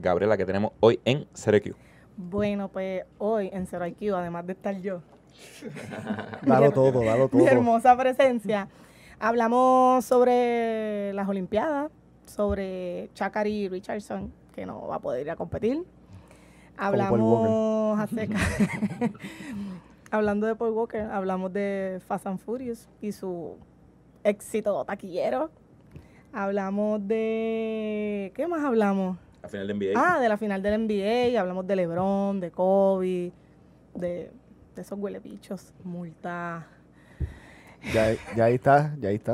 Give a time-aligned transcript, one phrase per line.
[0.00, 1.74] Gabriela, que tenemos hoy en CRQ.
[2.16, 5.00] Bueno, pues hoy en Zero IQ, además de estar yo,
[6.42, 7.40] Dalo todo, dalo todo.
[7.40, 8.68] mi hermosa presencia,
[9.18, 11.90] hablamos sobre las Olimpiadas,
[12.26, 15.84] sobre Chakari Richardson, que no va a poder ir a competir.
[16.76, 18.38] Hablamos acerca,
[20.10, 23.56] hablando de Paul Walker, hablamos de Fast and Furious y su
[24.24, 25.50] éxito taquillero.
[26.32, 29.18] Hablamos de, ¿qué más hablamos?
[29.42, 29.92] A final de NBA.
[29.96, 33.32] Ah, de la final del NBA, hablamos de LeBron, de Kobe,
[33.94, 34.30] de,
[34.74, 36.66] de esos huelebichos, multa.
[37.94, 39.32] Ya, ya ahí está, ya ahí está.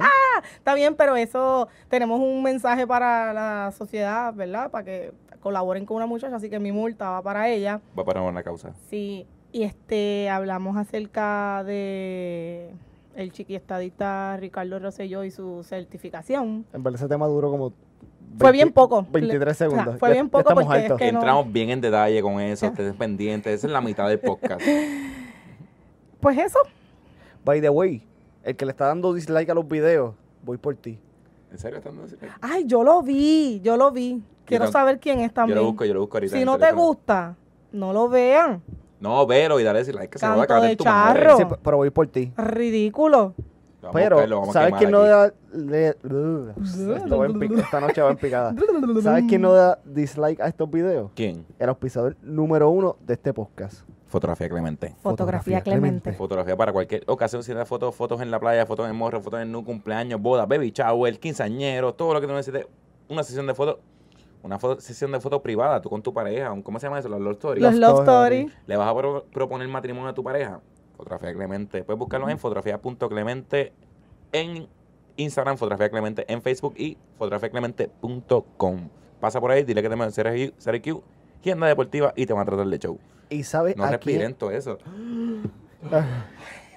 [0.56, 4.70] Está bien, pero eso tenemos un mensaje para la sociedad, ¿verdad?
[4.70, 7.80] Para que colaboren con una muchacha, así que mi multa va para ella.
[7.98, 8.72] Va para una causa.
[8.88, 12.70] Sí, y este hablamos acerca de
[13.14, 16.66] el chiquiestadista Ricardo Rosselló y su certificación.
[16.72, 17.72] En verdad ese tema duró como...
[18.38, 19.06] Fue 20 bien poco.
[19.10, 19.98] 23 Le- o sea, segundos.
[19.98, 23.54] fue bien poco estamos porque es no- Entramos bien en detalle con eso, ustedes pendientes.
[23.54, 24.60] Esa es la mitad del podcast.
[26.20, 26.58] Pues eso,
[27.44, 28.02] By the way,
[28.42, 30.98] el que le está dando dislike a los videos, voy por ti.
[31.52, 34.20] ¿En serio están dando ese- ay, yo lo vi, yo lo vi.
[34.44, 35.58] Quiero saber quién es Yo también.
[35.58, 36.36] lo busco, yo lo busco ahorita.
[36.36, 37.36] Si no te gusta,
[37.72, 38.62] no lo vean.
[38.98, 40.78] No, velo y dale ese like que se lo va a Canto cagar de en
[40.78, 41.22] tu madre.
[41.22, 41.36] charro.
[41.36, 42.32] Sí, pero voy por ti.
[42.36, 43.34] Ridículo.
[43.92, 44.16] Pero,
[44.52, 45.32] ¿sabes quién no da...
[45.52, 45.96] le-
[46.96, 48.54] Esto va en pic- esta noche va en picada.
[49.02, 51.10] ¿Sabes quién no da dislike a estos videos?
[51.14, 51.44] ¿Quién?
[51.58, 53.82] El auspiciador número uno de este podcast.
[54.06, 54.94] Fotografía Clemente.
[55.02, 56.00] Fotografía Fotografía Clemente.
[56.02, 56.12] Clemente.
[56.12, 59.40] Fotografía para cualquier ocasión, si da fotos, fotos en la playa, fotos en morro, fotos
[59.40, 62.66] en un cumpleaños, boda, baby shower, quinceañero, todo lo que tú necesites.
[63.08, 63.78] Una sesión de fotos,
[64.42, 67.08] una foto- sesión de fotos privada, tú con tu pareja, ¿cómo se llama eso?
[67.08, 67.62] Los love stories.
[67.62, 68.00] Los Love.
[68.00, 68.50] Story.
[68.66, 70.60] Le vas a pro- proponer matrimonio a tu pareja.
[70.96, 71.84] Fotografía Clemente.
[71.84, 73.72] Puedes buscarlo en fotografía.clemente
[74.32, 74.68] en
[75.16, 78.88] Instagram, fotografía Clemente en Facebook y fotografiaclemente.com.
[79.20, 81.02] Pasa por ahí, dile que te me CRQ,
[81.40, 82.98] agenda deportiva y te van a tratar de show.
[83.30, 84.78] ¿Y sabes No a respiren quién, todo eso.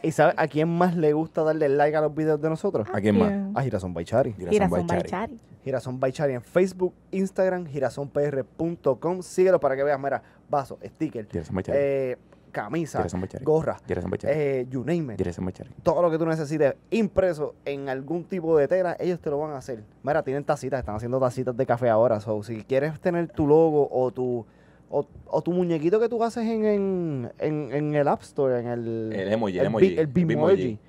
[0.02, 2.88] ¿Y sabe a quién más le gusta darle like a los videos de nosotros?
[2.94, 3.34] ¿A quién más?
[3.54, 4.34] A Girasón Baichari.
[4.34, 4.88] Girasón.
[4.88, 5.40] Baichari.
[5.64, 9.22] Girasón Baichari en Facebook, Instagram, girasonpr.com.
[9.22, 11.78] Síguelo para que veas, mira, vaso, sticker, Girasón Baichari.
[11.82, 12.18] eh,
[12.50, 13.46] camisa, Girasón Baichari.
[13.46, 14.34] gorra, Girasón Baichari.
[14.38, 15.18] eh, you name it.
[15.84, 19.52] Todo lo que tú necesites impreso en algún tipo de tela, ellos te lo van
[19.52, 19.84] a hacer.
[20.04, 22.20] Mira, tienen tacitas, están haciendo tacitas de café ahora.
[22.20, 24.46] So, si quieres tener tu logo o tu
[24.92, 28.68] o, o tu muñequito que tú haces en, en, en, en el App Store, en
[28.68, 30.80] el, El emoji, el emoji, el el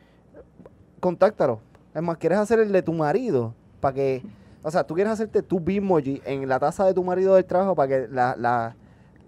[1.00, 1.60] contáctalo.
[1.94, 4.22] Es más, quieres hacer el de tu marido para que,
[4.62, 7.74] o sea, tú quieres hacerte tu Bitmoji en la taza de tu marido del trabajo
[7.74, 8.76] para que la, la,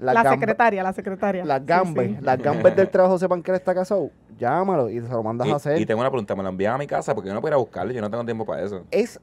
[0.03, 1.45] La, secretaria, la secretaria.
[1.45, 2.19] las Sí, sí.
[2.21, 5.57] las gambas del trabajo sepan que él está casado, llámalo y se lo mandas a
[5.57, 5.81] hacer.
[5.81, 7.55] Y, tengo una pregunta, me lo envían a mi casa porque yo no puedo ir
[7.55, 8.85] a buscarlo, yo no tengo tiempo para eso.
[8.91, 9.21] es,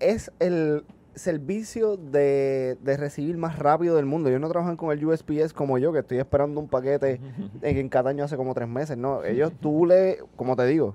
[0.00, 0.84] es el
[1.14, 4.28] servicio de, de recibir más rápido del mundo.
[4.28, 7.20] Ellos no trabajan con el USPS como yo, que estoy esperando un paquete
[7.62, 8.96] en, en Cataño hace como tres meses.
[8.96, 10.94] No, ellos tú le, como te digo,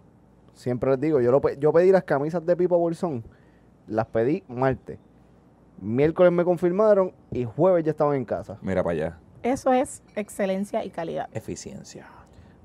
[0.54, 3.24] siempre les digo, yo, lo, yo pedí las camisas de Pipo Bolsón,
[3.88, 4.98] las pedí martes.
[5.80, 8.58] Miércoles me confirmaron y jueves ya estaban en casa.
[8.62, 9.20] Mira para allá.
[9.44, 11.30] Eso es excelencia y calidad.
[11.34, 12.08] Eficiencia.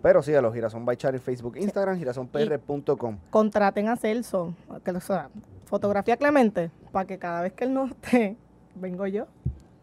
[0.03, 3.19] Pero síguelo, Girasón Baichar en Facebook, Instagram, girasonpr.com.
[3.31, 5.29] Contraten a Celso, que, o sea,
[5.67, 8.37] fotografía Clemente, para que cada vez que él no esté,
[8.75, 9.27] vengo yo.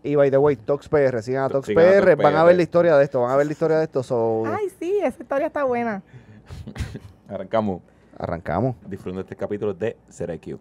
[0.03, 2.95] Y by the way, ToxPR, sigan a To- ToxPR, a van a ver la historia
[2.97, 4.03] de esto, van a ver la historia de esto.
[4.03, 6.01] So, Ay, sí, esa historia está buena.
[7.29, 7.81] Arrancamos.
[8.17, 8.75] arrancamos.
[8.87, 10.59] Disfrutando este capítulo de CRQ.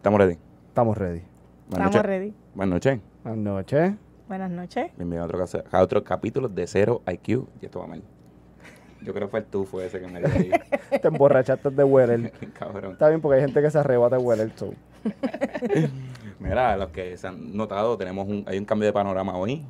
[0.00, 0.38] ¿Estamos ready?
[0.68, 1.20] Estamos ready.
[1.68, 2.02] Buenas Estamos noches.
[2.06, 2.34] ready.
[2.54, 3.00] Buenas noches.
[3.22, 3.92] Buenas noches.
[4.28, 4.90] Buenas noches.
[4.96, 7.46] Bienvenido a otro, a otro capítulo de Cero IQ.
[7.60, 8.02] Y esto va mal.
[9.02, 10.50] Yo creo que fue el tufo ese que me dio ahí.
[11.02, 12.32] Te emborrachaste de Weller.
[12.58, 12.92] Cabrón.
[12.92, 14.50] Está bien porque hay gente que se arrebata de Weller.
[14.56, 14.72] So.
[16.40, 19.66] Mira, los que se han notado, tenemos un, hay un cambio de panorama hoy.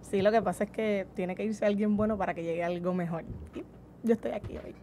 [0.00, 2.94] Sí, lo que pasa es que tiene que irse alguien bueno para que llegue algo
[2.94, 3.24] mejor.
[3.54, 3.62] Y
[4.04, 4.74] yo estoy aquí hoy.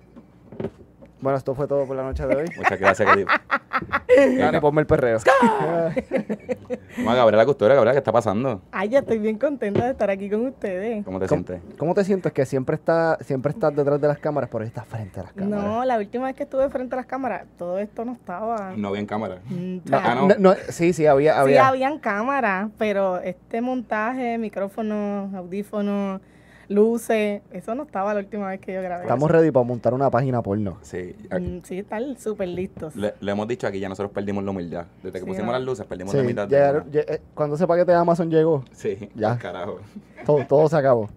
[1.19, 2.45] Bueno, esto fue todo por la noche de hoy.
[2.55, 3.25] Muchas gracias, Katy.
[4.37, 5.17] Dani, ponme el perreo.
[6.97, 8.61] Vamos a Gabriela Costura, Gabriela, ¿qué está pasando?
[8.71, 11.03] Ay, yo estoy bien contenta de estar aquí con ustedes.
[11.05, 11.77] ¿Cómo te ¿Cómo, sientes?
[11.77, 14.85] cómo te sientes que siempre está, siempre estás detrás de las cámaras, pero hoy estás
[14.87, 15.63] frente a las cámaras?
[15.65, 18.73] No, la última vez que estuve frente a las cámaras, todo esto no estaba.
[18.75, 19.39] No vi en cámara.
[19.45, 20.27] Mm, No, Ah, no.
[20.27, 21.67] no, no, sí, sí, había, Sí, había.
[21.67, 26.21] habían cámaras, pero este montaje, micrófonos, audífonos,
[26.69, 27.41] luces.
[27.51, 29.03] Eso no estaba la última vez que yo grabé.
[29.03, 30.77] Estamos ready para montar una página porno.
[30.81, 31.15] Sí.
[31.31, 32.95] Mm, Sí, están súper listos.
[32.95, 34.85] Le, le hemos dicho aquí, ya nosotros perdimos la humildad.
[35.03, 35.51] Desde que Sí, pusimos ¿no?
[35.53, 38.63] las luces, perdimos Sí, la mitad de lle- eh, cuando ese paquete de Amazon llegó,
[38.71, 39.33] Sí, Ya.
[39.33, 39.37] ya.
[39.37, 39.79] Carajo.
[40.25, 41.09] todo, todo se acabó.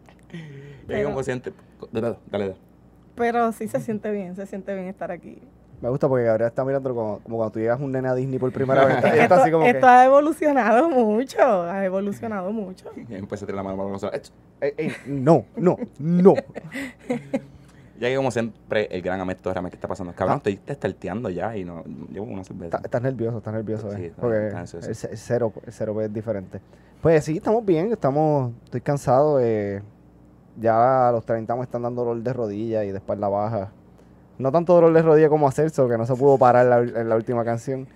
[1.05, 1.53] Como siente.
[1.93, 2.17] Dale.
[2.31, 2.57] dale.
[3.15, 5.39] Pero sí se siente bien, se siente bien estar aquí.
[5.81, 8.39] Me gusta porque Gabriel está mirando como, como cuando tú llegas un nene a Disney
[8.39, 8.97] por primera vez.
[9.03, 12.91] Está, Esto, está así como esto que, ha evolucionado mucho, ha evolucionado mucho.
[13.09, 14.33] Y empecé a tirar la mano para nosotros.
[14.61, 16.35] "Ey, ey, no, no, no.
[17.99, 20.15] Ya que como siempre, el gran Ahmed Torres, ¿qué está pasando?
[20.15, 22.77] Cabrón, estoy testarteando ya y no llevo una cerveza.
[22.77, 23.91] Está- estás nervioso, estás nervioso.
[23.91, 24.89] Sí, eh, está- porque está ansioso.
[24.89, 26.61] el, ce- el cero, el cero es diferente.
[27.03, 29.39] Pues sí, estamos bien, estamos, estoy cansado.
[29.41, 29.83] eh,
[30.59, 33.71] ya a los 30 me están dando dolor de rodilla y de espalda baja.
[34.41, 37.01] No tanto dolor de rodilla como a Celso, que no se pudo parar en la,
[37.01, 37.87] en la última canción.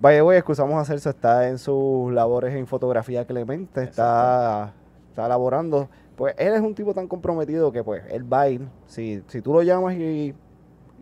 [0.00, 4.72] Vaya, voy, excusamos a Celso, está en sus labores en fotografía Clemente, está,
[5.10, 5.88] está laborando.
[6.16, 8.66] Pues él es un tipo tan comprometido que pues él va a ir.
[8.86, 10.34] Si, si tú lo llamas y,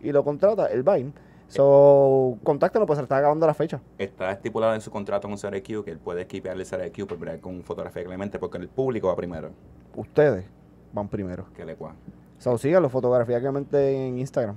[0.02, 1.12] y lo contratas, él va a ir.
[1.46, 3.80] So, contáctanos, pues se le está acabando la fecha.
[3.96, 7.62] Está estipulado en su contrato con CRQ que él puede esquipearle CRQ por bregar con
[7.62, 9.50] fotografía Clemente porque el público va primero
[9.96, 10.44] Ustedes
[10.92, 11.46] van primero.
[11.54, 11.94] que le cua.
[12.38, 14.56] So, síganlo, fotografía Clemente en Instagram.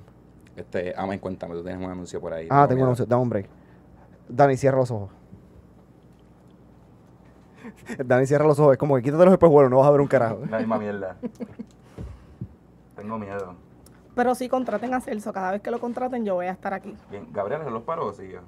[0.55, 2.47] Este, Amén, cuéntame, tú tienes un anuncio por ahí.
[2.49, 3.49] Ah, tengo un anuncio, dame un break.
[4.27, 5.09] Dani, cierra los ojos.
[8.05, 8.73] Dani, cierra los ojos.
[8.73, 10.39] Es como que quítate los espejuelos, no vas a ver un carajo.
[10.49, 11.17] La misma mierda.
[12.95, 13.55] Tengo miedo.
[14.15, 15.33] Pero sí, contraten a Celso.
[15.33, 16.95] Cada vez que lo contraten, yo voy a estar aquí.
[17.09, 18.39] Bien, Gabriel, ¿el reloj paró o sigue?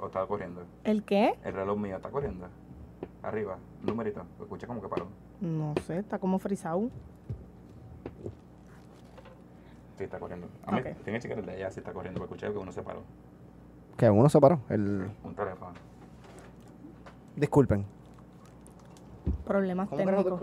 [0.00, 0.62] ¿O está corriendo?
[0.84, 1.38] ¿El qué?
[1.44, 2.46] El reloj mío está corriendo.
[3.22, 4.24] Arriba, numerito.
[4.38, 5.06] Lo escuché como que paró.
[5.40, 6.90] No sé, está como frisado.
[9.98, 10.46] Sí, está corriendo.
[10.64, 10.84] A mí, Ok.
[11.02, 13.02] tiene que checar el de allá si está corriendo, porque escuché que uno se paró.
[13.96, 14.60] Que uno se paró.
[14.68, 15.10] El...
[15.24, 15.72] Un teléfono.
[17.34, 17.84] Disculpen.
[19.44, 20.40] Problemas técnicos.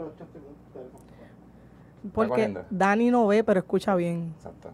[2.14, 2.66] Porque corriendo?
[2.70, 4.34] Dani no ve, pero escucha bien.
[4.36, 4.72] Exacto.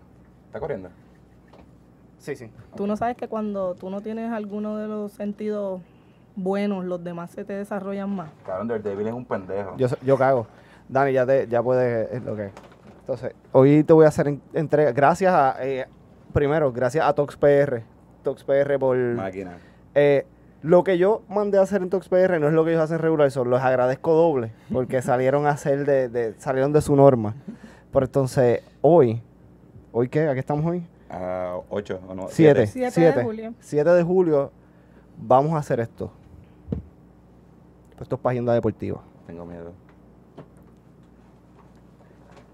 [0.47, 0.89] ¿Está corriendo?
[2.17, 2.51] Sí, sí.
[2.75, 5.81] Tú no sabes que cuando tú no tienes alguno de los sentidos
[6.35, 8.29] buenos, los demás se te desarrollan más.
[8.45, 9.77] Cabrón, Daredevil es un pendejo.
[9.77, 10.47] Yo, yo cago.
[10.89, 12.11] Dani, ya, te, ya puedes.
[12.11, 12.51] Es lo que.
[13.01, 14.91] Entonces, hoy te voy a hacer en- entrega.
[14.91, 15.55] Gracias a.
[15.61, 15.85] eh,
[16.33, 17.83] primero, gracias a ToxPR.
[18.23, 18.95] ToxPR por.
[18.97, 19.57] Máquina.
[19.95, 20.25] Eh,
[20.61, 23.29] lo que yo mandé a hacer en ToxPR no es lo que ellos hacen regular,
[23.31, 27.35] son los agradezco doble, porque salieron a hacer de, de- salieron de su norma.
[27.91, 29.21] Pero entonces, hoy,
[29.91, 30.27] ¿hoy qué?
[30.27, 30.85] ¿A qué estamos hoy?
[31.09, 32.27] A 8 o no.
[32.29, 32.67] Siete.
[32.67, 33.17] Siete Siete.
[33.19, 33.53] de julio.
[33.59, 34.51] 7 de julio,
[35.17, 36.11] vamos a hacer esto.
[37.99, 39.01] Esto es para agenda deportiva.
[39.27, 39.73] Tengo miedo.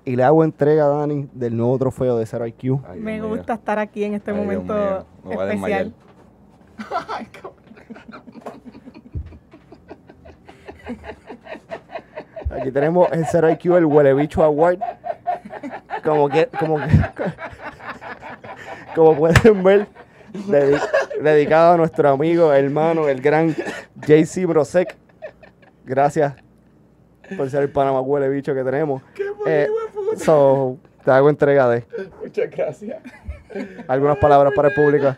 [0.08, 2.80] Y le hago entrega a Dani del nuevo trofeo de Zero IQ.
[2.88, 3.36] Ay, Me Dios mío.
[3.38, 5.94] gusta estar aquí en este Ay, momento me especial.
[12.50, 14.80] Aquí tenemos el Zero IQ, el Huele Bicho Award.
[16.04, 16.88] Como que, como que,
[18.96, 19.88] como pueden ver,
[20.48, 20.82] dedi-
[21.22, 23.54] dedicado a nuestro amigo, hermano, el gran
[23.96, 24.96] JC Brosek.
[25.86, 26.34] Gracias
[27.36, 29.02] por ser el Panamá Huele Bicho que tenemos.
[29.46, 29.68] Eh,
[30.16, 31.84] so, te hago entrega de
[32.24, 33.02] Muchas gracias.
[33.88, 35.16] algunas palabras para el público.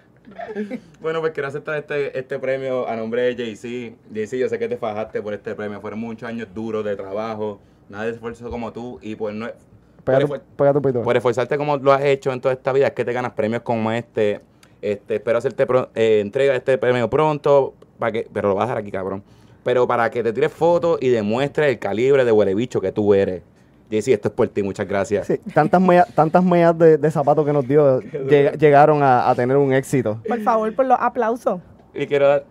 [1.01, 3.95] Bueno, pues quiero aceptar este, este premio a nombre de JC.
[4.12, 5.80] JC, yo sé que te fajaste por este premio.
[5.81, 7.59] Fueron muchos años duros de trabajo.
[7.89, 9.00] Nada de esfuerzo como tú.
[9.01, 9.47] Y por, no,
[10.03, 10.41] Pega por,
[11.03, 13.62] por esforzarte como lo has hecho en toda esta vida, es que te ganas premios
[13.63, 14.41] como este.
[14.81, 17.74] Este, espero hacerte pro- eh, entrega de este premio pronto.
[17.97, 19.24] Para que, pero lo vas a dejar aquí, cabrón.
[19.63, 23.13] Pero para que te tires fotos y demuestres el calibre de huele bicho que tú
[23.13, 23.41] eres.
[23.89, 24.62] JC, esto es por ti.
[24.63, 25.27] Muchas gracias.
[25.27, 29.36] Sí, tantas medias, tantas medias de, de zapatos que nos dio lleg- llegaron a, a
[29.36, 30.22] tener un éxito.
[30.27, 31.60] Por favor, por los aplausos.
[31.93, 32.43] Y quiero dar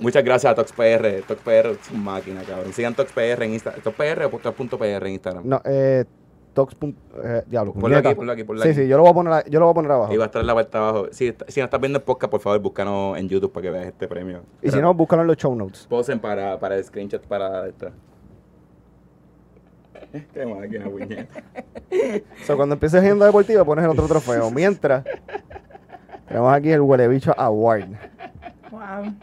[0.00, 1.22] muchas gracias a ToxPR.
[1.26, 2.72] ToxPR es una máquina, cabrón.
[2.72, 3.82] Sigan ToxPR en Instagram.
[3.82, 5.42] ToxPR o Tox.pr en Instagram.
[5.46, 6.04] No, eh,
[6.54, 6.74] Tox.
[7.22, 7.72] eh, diablo.
[7.74, 8.80] Ponlo aquí, ponlo aquí, ponlo Sí, aquí.
[8.80, 10.12] sí, yo lo voy a poner, a- yo lo voy a poner abajo.
[10.12, 11.06] Y va a estar en la parte abajo.
[11.12, 13.86] Si, si no estás viendo el podcast, por favor, búscanos en YouTube para que veas
[13.86, 14.40] este premio.
[14.60, 15.86] Y si no, búscalo en los show notes.
[15.88, 17.92] Posen para, para el screenshot para esta.
[20.34, 21.40] Qué máquina, puñeta.
[22.42, 24.50] O sea, cuando empieces agenda deportiva, pones el otro trofeo.
[24.50, 25.04] Mientras,
[26.28, 27.88] tenemos aquí el Huele Bicho Award.
[28.70, 29.14] Wow.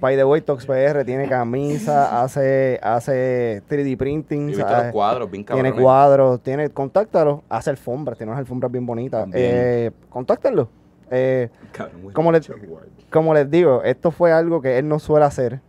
[0.00, 4.84] By the way, Tox PR tiene camisa, hace, hace 3D printing, Y viste ¿sabes?
[4.86, 5.72] los cuadros, bien cabrones.
[5.72, 9.28] tiene cuadros, tiene, contáctalo, hace alfombras, tiene unas alfombras bien bonitas.
[9.32, 10.68] Eh, contáctenlo.
[11.08, 12.14] Eh, Cabrón, güey.
[12.14, 12.86] ¿Cómo le- Award.
[13.10, 15.60] como les digo, esto fue algo que él no suele hacer.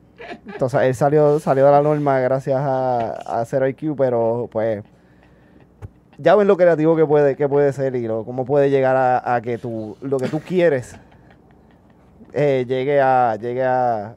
[0.47, 4.83] Entonces, él salió, salió de la norma gracias a, a Zero IQ, pero pues
[6.17, 9.35] ya ven lo creativo que puede, que puede ser y lo, cómo puede llegar a,
[9.35, 10.95] a que tú, lo que tú quieres
[12.33, 14.15] eh, llegue a llegue a,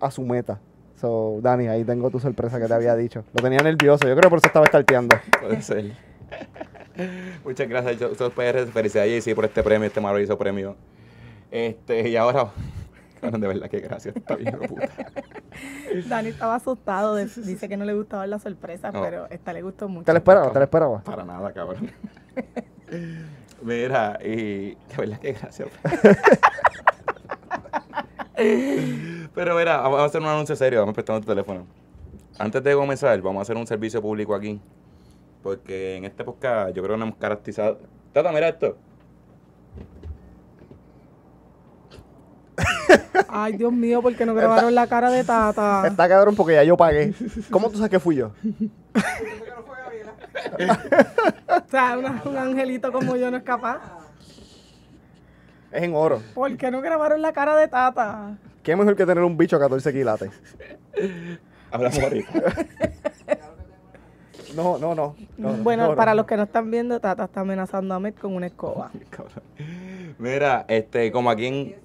[0.00, 0.58] a su meta.
[1.00, 3.22] So, Dani, ahí tengo tu sorpresa que te había dicho.
[3.34, 5.16] Lo tenía nervioso, yo creo que por eso estaba starteando.
[5.40, 5.92] Puede ser.
[7.44, 8.66] Muchas gracias, yo- Sos PR.
[8.66, 10.74] Felicidades, JC, por este premio, este maravilloso premio.
[11.50, 12.48] Este, y ahora.
[13.20, 14.16] Cabrón, de verdad que gracias.
[14.16, 14.88] Está bien, hijo de puta.
[16.08, 19.02] Dani estaba asustado, de- dice que no le gustaba la sorpresa, No.
[19.02, 20.04] pero esta le gustó mucho.
[20.04, 20.50] ¿Te lo esperaba?
[20.52, 21.00] ¿Te lo esperaba?
[21.02, 21.90] Para nada, cabrón.
[23.62, 25.68] Mira, y de verdad que gracias.
[29.34, 31.66] Pero mira, vamos a hacer un anuncio serio, vamos prestando tu teléfono.
[32.38, 34.60] Antes de comenzar, vamos a hacer un servicio público aquí.
[35.42, 37.78] Porque en este podcast yo creo que nos hemos caracterizado.
[38.12, 38.76] Tata, mira esto.
[43.28, 45.86] Ay, Dios mío, ¿por qué no grabaron la cara de Tata?
[45.86, 47.12] Está cabrón porque ya yo pagué.
[47.50, 48.32] ¿Cómo tú sabes que fui yo?
[51.48, 53.80] O sea, una- un angelito como yo no es capaz.
[55.72, 56.22] Es en oro.
[56.34, 58.36] ¿Por qué no grabaron la cara de Tata?
[58.62, 60.30] ¿Qué mejor que tener un bicho a 14 quilates?
[61.70, 62.30] Hablamos ahorita.
[64.56, 65.14] No, no, no.
[65.36, 66.16] no, no, bueno, no, para no.
[66.16, 68.90] los que no están viendo, Tata está amenazando a Met con una escoba.
[70.18, 71.76] Mira, este, como aquí en.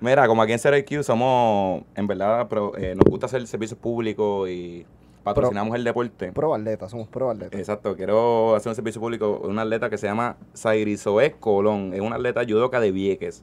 [0.00, 2.46] Mira, como aquí en IQ somos, en verdad,
[2.78, 4.84] eh, nos gusta hacer servicios públicos y
[5.22, 6.32] patrocinamos el deporte.
[6.32, 7.56] Pro atleta, somos pro atleta.
[7.56, 12.16] Exacto, quiero hacer un servicio público, una atleta que se llama Zairizoe Colón, es una
[12.16, 13.42] atleta judoka de Vieques.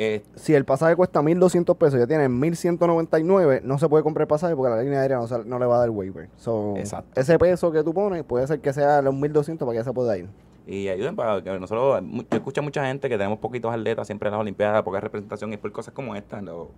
[0.00, 4.22] Eh, si el pasaje cuesta 1.200 pesos y ya tiene 1.199, no se puede comprar
[4.22, 6.28] el pasaje porque la línea aérea no, sal- no le va a dar waiver.
[6.36, 7.20] So, Exacto.
[7.20, 9.92] Ese peso que tú pones puede ser que sea los 1.200 para que ya se
[9.92, 10.28] pueda ir.
[10.68, 14.28] Y ayuden para que nosotros, yo escucho a mucha gente que tenemos poquitos atletas siempre
[14.28, 16.40] en las Olimpiadas, poca representación y por cosas como esta.
[16.42, 16.70] lo-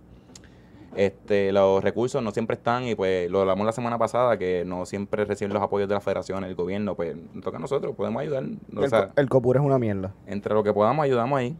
[0.95, 4.85] este, los recursos no siempre están y pues lo hablamos la semana pasada que no
[4.85, 8.43] siempre reciben los apoyos de la federación, el gobierno, pues toca a nosotros, podemos ayudar.
[8.75, 10.11] o el, sea, el copur es una mierda.
[10.25, 11.55] entre lo que podamos ayudamos ahí.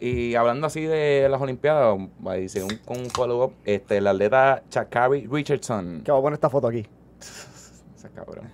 [0.00, 1.98] Y hablando así de las Olimpiadas,
[2.48, 6.02] según con un follow-up, este, el atleta Chakari Richardson.
[6.04, 6.84] Que voy a poner esta foto aquí.
[7.96, 8.50] Esa cabrón.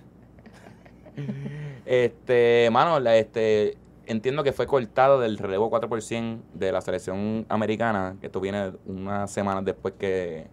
[1.85, 8.15] este, mano, la- este, entiendo que fue cortado del relevo 4% de la selección americana,
[8.19, 10.47] que esto viene unas semanas después que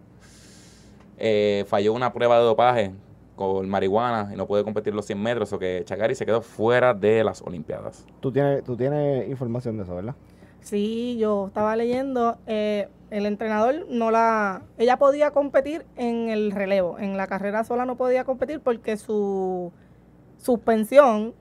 [1.17, 2.91] eh, falló una prueba de dopaje
[3.35, 6.93] con marihuana y no puede competir los 100 metros, o que Chagari se quedó fuera
[6.93, 8.05] de las Olimpiadas.
[8.19, 10.15] Tú tienes, tú tienes información de eso, ¿verdad?
[10.61, 14.63] Sí, yo estaba leyendo, eh, el entrenador no la...
[14.77, 19.71] Ella podía competir en el relevo, en la carrera sola no podía competir porque su
[20.37, 21.33] suspensión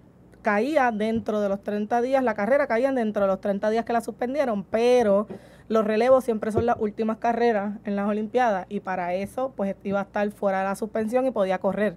[0.43, 3.93] caía dentro de los 30 días, la carrera caía dentro de los 30 días que
[3.93, 5.27] la suspendieron, pero
[5.69, 10.01] los relevos siempre son las últimas carreras en las Olimpiadas y para eso pues iba
[10.01, 11.97] a estar fuera de la suspensión y podía correr.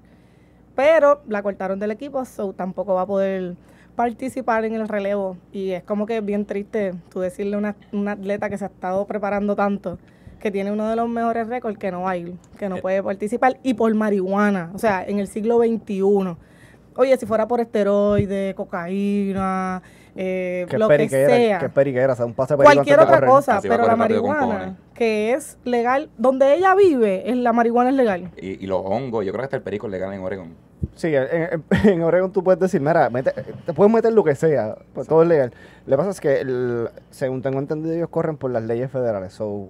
[0.75, 3.55] Pero la cortaron del equipo, so tampoco va a poder
[3.95, 8.13] participar en el relevo y es como que bien triste tú decirle a una, una
[8.13, 9.97] atleta que se ha estado preparando tanto
[10.39, 12.81] que tiene uno de los mejores récords que no va a ir, que no Eh.
[12.81, 16.01] puede participar y por marihuana, o sea, en el siglo XXI.
[16.95, 19.83] Oye, si fuera por esteroides, cocaína,
[20.15, 23.29] eh, Que lo que sea, que periquera, o sea, un pase perico cualquier otra correr.
[23.29, 27.95] cosa, Así pero la marihuana, que es legal, donde ella vive, es la marihuana es
[27.95, 28.31] legal.
[28.37, 30.53] Y, y los hongos, yo creo que hasta el perico es legal en Oregon.
[30.95, 33.33] Sí, en, en- en Oregon tú puedes decir, mira, mete-
[33.65, 35.53] te puedes meter lo que sea, pues todo es legal.
[35.85, 39.33] Lo que pasa es que, el- según tengo entendido, ellos corren por las leyes federales.
[39.33, 39.69] So,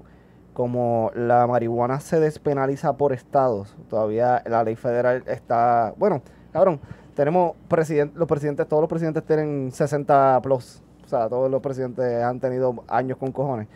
[0.54, 5.94] como la marihuana se despenaliza por estados, todavía la ley federal está...
[5.98, 6.22] Bueno,
[6.52, 6.82] cabrón,
[7.16, 10.82] tenemos presidente, los presidentes, todos los presidentes tienen 60 plus.
[11.06, 13.68] O sea, todos los presidentes han tenido años con cojones.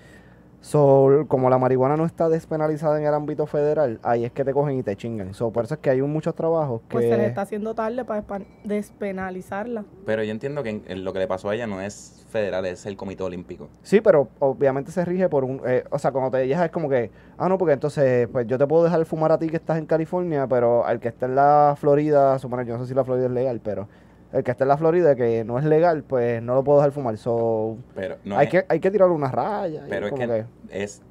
[0.66, 4.52] So, como la marihuana no está despenalizada en el ámbito federal, ahí es que te
[4.52, 5.36] cogen y te chingan.
[5.36, 6.94] So, por eso es que hay un- muchos trabajos que...
[6.94, 8.24] Pues se le está haciendo tarde para
[8.64, 9.86] despenalizarla.
[10.08, 12.66] Pero yo entiendo que en- en lo que le pasó a ella no es federal,
[12.66, 13.70] es el Comité Olímpico.
[13.84, 15.62] Sí, pero obviamente se rige por un...
[15.68, 17.12] eh, o sea, cuando te llegas es como que...
[17.38, 19.86] Ah, no, porque entonces, pues yo te puedo dejar fumar a ti que estás en
[19.86, 23.28] California, pero al que esté en la Florida, suponer, yo no sé si la Florida
[23.28, 23.88] es legal, pero
[24.36, 26.92] el que esté en la Florida que no es legal, pues no lo puedo dejar
[26.92, 27.18] fumar.
[27.18, 29.84] So, Pero no hay, es, que, hay que tirarle una raya.
[29.90, 31.02] pero es que es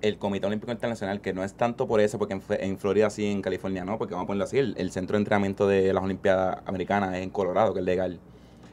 [0.00, 3.30] el Comité Olímpico Internacional, que no es tanto por eso, porque en, en Florida sí,
[3.30, 6.02] en California no, porque vamos a ponerlo así, el, el centro de entrenamiento de las
[6.04, 8.18] Olimpiadas Americanas es en Colorado, que es legal.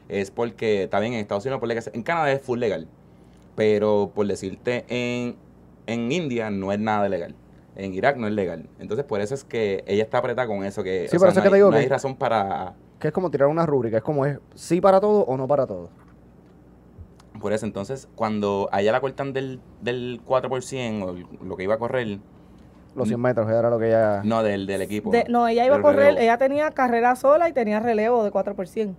[0.08, 2.86] Es porque, está bien, en Estados Unidos, por legal, en Canadá es full legal,
[3.54, 5.36] pero por decirte, en,
[5.86, 7.34] en India no es nada de legal.
[7.76, 8.68] En Irak no es legal.
[8.78, 11.40] Entonces, por eso es que ella está apretada con eso, que, Sí, o sea, eso
[11.40, 12.74] no es que te hay- digo no que- hay razón para...
[13.02, 15.66] que es como tirar una rúbrica, es como es sí para todo o no para
[15.66, 15.90] todo.
[17.40, 21.64] Por eso, entonces, cuando a ella la cortan del, del 4% o el- lo que
[21.64, 22.20] iba a correr,
[22.94, 24.20] Los 100 metros era lo que ella...
[24.22, 25.10] no del, del equipo.
[25.10, 26.20] De- no, ella iba a correr, relevo.
[26.22, 28.94] ella tenía carrera sola y tenía relevo de 4%.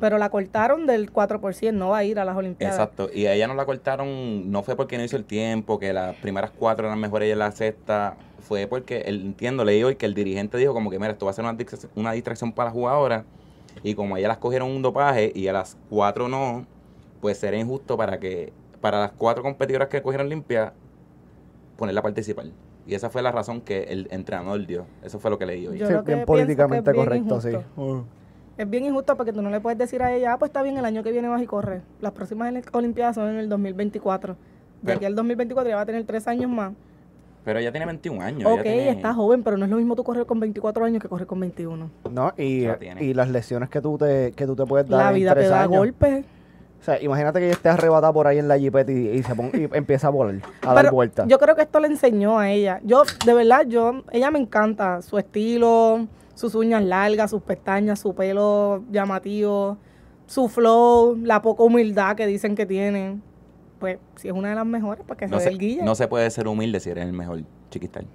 [0.00, 2.76] Pero la cortaron del 4%, no va a ir a las Olimpiadas.
[2.76, 5.92] Exacto, y a ella no la cortaron, no fue porque no hizo el tiempo, que
[5.92, 10.06] las primeras cuatro eran mejores y la sexta, fue porque, el, entiendo, leí hoy que
[10.06, 12.66] el dirigente dijo como que, mira, esto va a ser una distracción, una distracción para
[12.66, 13.24] las jugadoras,
[13.82, 16.66] y como a ella las cogieron un dopaje y a las cuatro no,
[17.20, 20.72] pues sería injusto para que, para las cuatro competidoras que cogieron limpia,
[21.76, 22.46] ponerla a participar.
[22.86, 24.86] Y esa fue la razón que el entrenador dio.
[25.02, 25.78] Eso fue lo que leí hoy.
[25.78, 27.48] Yo Sí, lo que bien políticamente que es bien correcto, sí.
[27.50, 28.04] injusto.
[28.56, 30.76] Es bien injusto porque tú no le puedes decir a ella, ah, pues está bien,
[30.78, 31.82] el año que viene vas y corre.
[32.00, 34.34] Las próximas Olimpiadas son en el 2024.
[34.34, 34.38] De
[34.82, 36.72] Pero- aquí al 2024 ya va a tener tres años más.
[37.44, 38.40] Pero ella tiene 21 años.
[38.42, 41.00] ella ok, tiene- está joven, pero no es lo mismo tú correr con 24 años
[41.02, 41.90] que correr con 21.
[42.10, 45.08] No, y, La y las lesiones que tú te, que tú te puedes dar La
[45.10, 45.78] en vida te da años.
[45.78, 46.24] golpes.
[46.80, 49.34] O sea, imagínate que ella esté arrebatada por ahí en la jipeta y, y se
[49.34, 51.26] pon- y empieza a volar, a dar vueltas.
[51.26, 52.80] Yo creo que esto le enseñó a ella.
[52.84, 58.14] Yo, de verdad, yo, ella me encanta su estilo, sus uñas largas, sus pestañas, su
[58.14, 59.76] pelo llamativo,
[60.26, 63.18] su flow, la poca humildad que dicen que tiene.
[63.78, 65.82] Pues, si es una de las mejores, pues que no, se se, dé el guille.
[65.84, 68.06] no se puede ser humilde si eres el mejor chiquistal.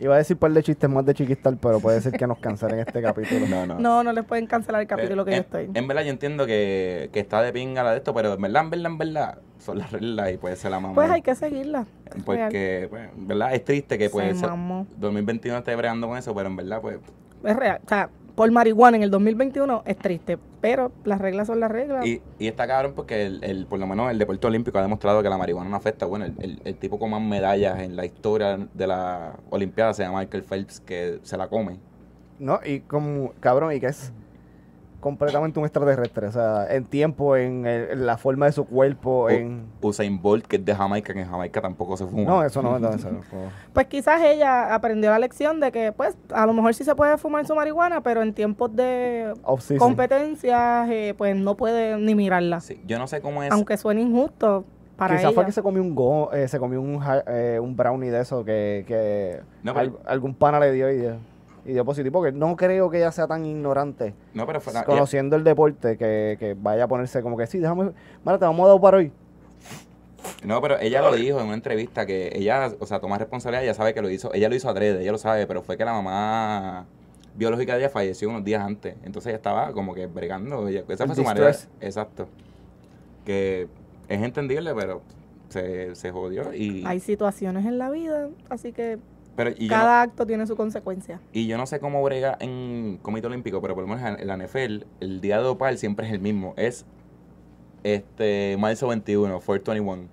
[0.00, 2.38] Iba a decir un par de chistes más de chiquistal, pero puede ser que nos
[2.38, 3.46] cancelen este capítulo.
[3.48, 3.78] No, no.
[3.78, 5.70] No, no les pueden cancelar el capítulo Eh, que yo en, estoy.
[5.74, 8.62] En verdad, yo entiendo que, que está de pinga la de esto, pero en verdad,
[8.64, 10.94] en verdad, en verdad, son las reglas y puede ser la mamá.
[10.94, 11.86] Pues hay que seguirla.
[12.24, 14.88] Porque, pues, en verdad, es triste que pues, Se se- mamó.
[14.96, 16.98] 2021 esté bregando con eso, pero en verdad, pues.
[17.44, 17.80] Es real.
[17.84, 22.06] O sea, por marihuana en el 2021 es triste, pero las reglas son las reglas.
[22.06, 25.22] Y, y está cabrón porque, el, el- por lo menos, el deporte olímpico ha demostrado
[25.22, 26.06] que la marihuana no afecta.
[26.06, 30.02] Bueno, el, el- el tipo con más medallas en la historia de la Olimpiada se
[30.02, 31.76] llama Michael Phelps, que se la come.
[32.38, 34.12] No, y como, cabrón, y que es
[35.02, 36.28] completamente un extraterrestre.
[36.28, 39.64] O sea, en tiempo, en, el- en la forma de su cuerpo, U- en...
[39.82, 42.22] Usain Bolt, que es de Jamaica, que en Jamaica tampoco se fuma.
[42.22, 43.20] No, eso no, no, eso no.
[43.74, 47.18] Pues quizás ella aprendió la lección de que, pues, a lo mejor sí se puede
[47.18, 49.34] fumar su marihuana, pero en tiempos de
[49.78, 52.60] competencias, eh, pues no puede ni mirarla.
[52.60, 53.50] Sí, yo no sé cómo es.
[53.52, 54.64] Aunque suene injusto
[54.96, 58.20] para Quizás fue que se comió un go, eh, se comió un, eh, brownie de
[58.20, 61.08] eso que, que No, pero- al- algún pana le dio y
[61.64, 62.20] y dio positivo.
[62.20, 66.36] Porque no creo que ella sea tan ignorante, No, pero fue- conociendo el deporte, que,
[66.38, 67.92] que vaya a ponerse como que sí, déjame,
[68.24, 69.12] mira, te vamos a dar para hoy.
[70.44, 73.74] No, pero ella lo dijo en una entrevista que ella, o sea, toma responsabilidad, ella
[73.74, 75.92] sabe que lo hizo, ella lo hizo adrede, ella lo sabe, pero fue que la
[75.92, 76.86] mamá
[77.34, 81.04] biológica de ella falleció unos días antes, entonces ella estaba como que bregando, ella, esa
[81.04, 82.26] El fue su manera, exacto,
[83.24, 83.68] que
[84.08, 85.02] es entendible, pero
[85.48, 88.98] se, se jodió y, Hay situaciones en la vida, así que
[89.36, 91.20] pero, y, yo no, cada acto tiene su consecuencia.
[91.32, 94.36] y yo no sé cómo brega en Comité Olímpico, pero por lo menos en la
[94.36, 96.84] NFL, el día de dopar siempre es el mismo, es
[97.82, 100.08] este marzo 21, 421.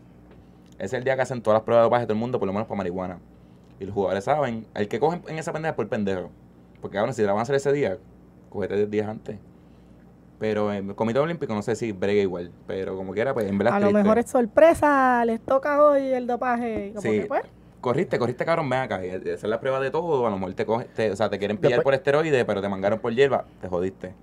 [0.80, 2.48] Es el día que hacen todas las pruebas de dopaje de todo el mundo, por
[2.48, 3.20] lo menos para marihuana.
[3.80, 6.30] Y los jugadores saben, el que cogen en esa pendeja es por pendejo.
[6.82, 7.98] Porque ahora si la van a hacer ese día,
[8.50, 9.38] cógete 10 días antes.
[10.40, 12.52] Pero en el Comité Olímpico no sé si brega igual.
[12.66, 14.04] Pero como quiera, pues en verdad A lo triste.
[14.04, 16.92] mejor es sorpresa, les toca hoy el dopaje.
[16.96, 17.10] Como Sí.
[17.22, 17.42] que, pues,
[17.82, 19.06] Corriste, corriste cabrón, ven acá.
[19.06, 21.40] Y hacer la prueba de todo, a lo mejor te cogen, te- o sea, te
[21.40, 24.14] quieren pillar Después- por esteroides, pero te mangaron por hierba, te jodiste.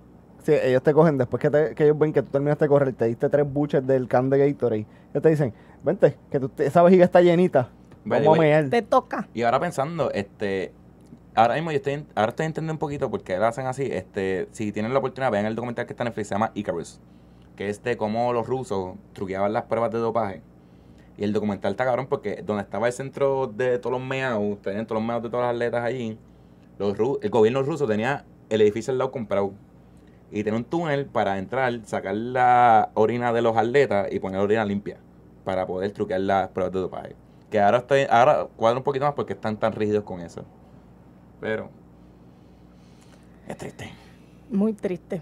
[0.43, 2.93] Sí, ellos te cogen después que, te- que ellos ven que tú terminaste de correr,
[2.93, 4.85] te diste tres buches del can de Gatorade.
[5.11, 7.69] Ellos te dicen, vente, que tú, esa vejiga está llenita.
[8.05, 8.69] Vamos a mear.
[8.69, 9.27] te toca.
[9.33, 10.71] Y ahora pensando, este,
[11.35, 13.89] ahora mismo yo estoy, ahora estoy entendiendo un poquito por qué lo hacen así.
[13.91, 17.01] Este, si tienen la oportunidad, vean el documental que está en Netflix, se llama Icarus,
[17.57, 20.41] que es de cómo los rusos truqueaban las pruebas de dopaje.
[21.17, 24.85] Y el documental está cabrón porque donde estaba el centro de todos los meados, tenían
[24.85, 26.17] todos los meados de todas las atletas allí,
[26.77, 29.51] los ru- el gobierno ruso tenía el edificio al lado comprado.
[30.29, 34.65] Y tenía un túnel para entrar, sacar la orina de los atletas y poner orina
[34.65, 34.97] limpia
[35.43, 37.15] para poder truquear las pruebas de dopaje.
[37.49, 40.43] Que ahora estoy, ahora cuadra un poquito más porque están tan rígidos con eso.
[41.39, 41.69] Pero
[43.47, 43.89] es triste.
[44.51, 45.21] Muy triste.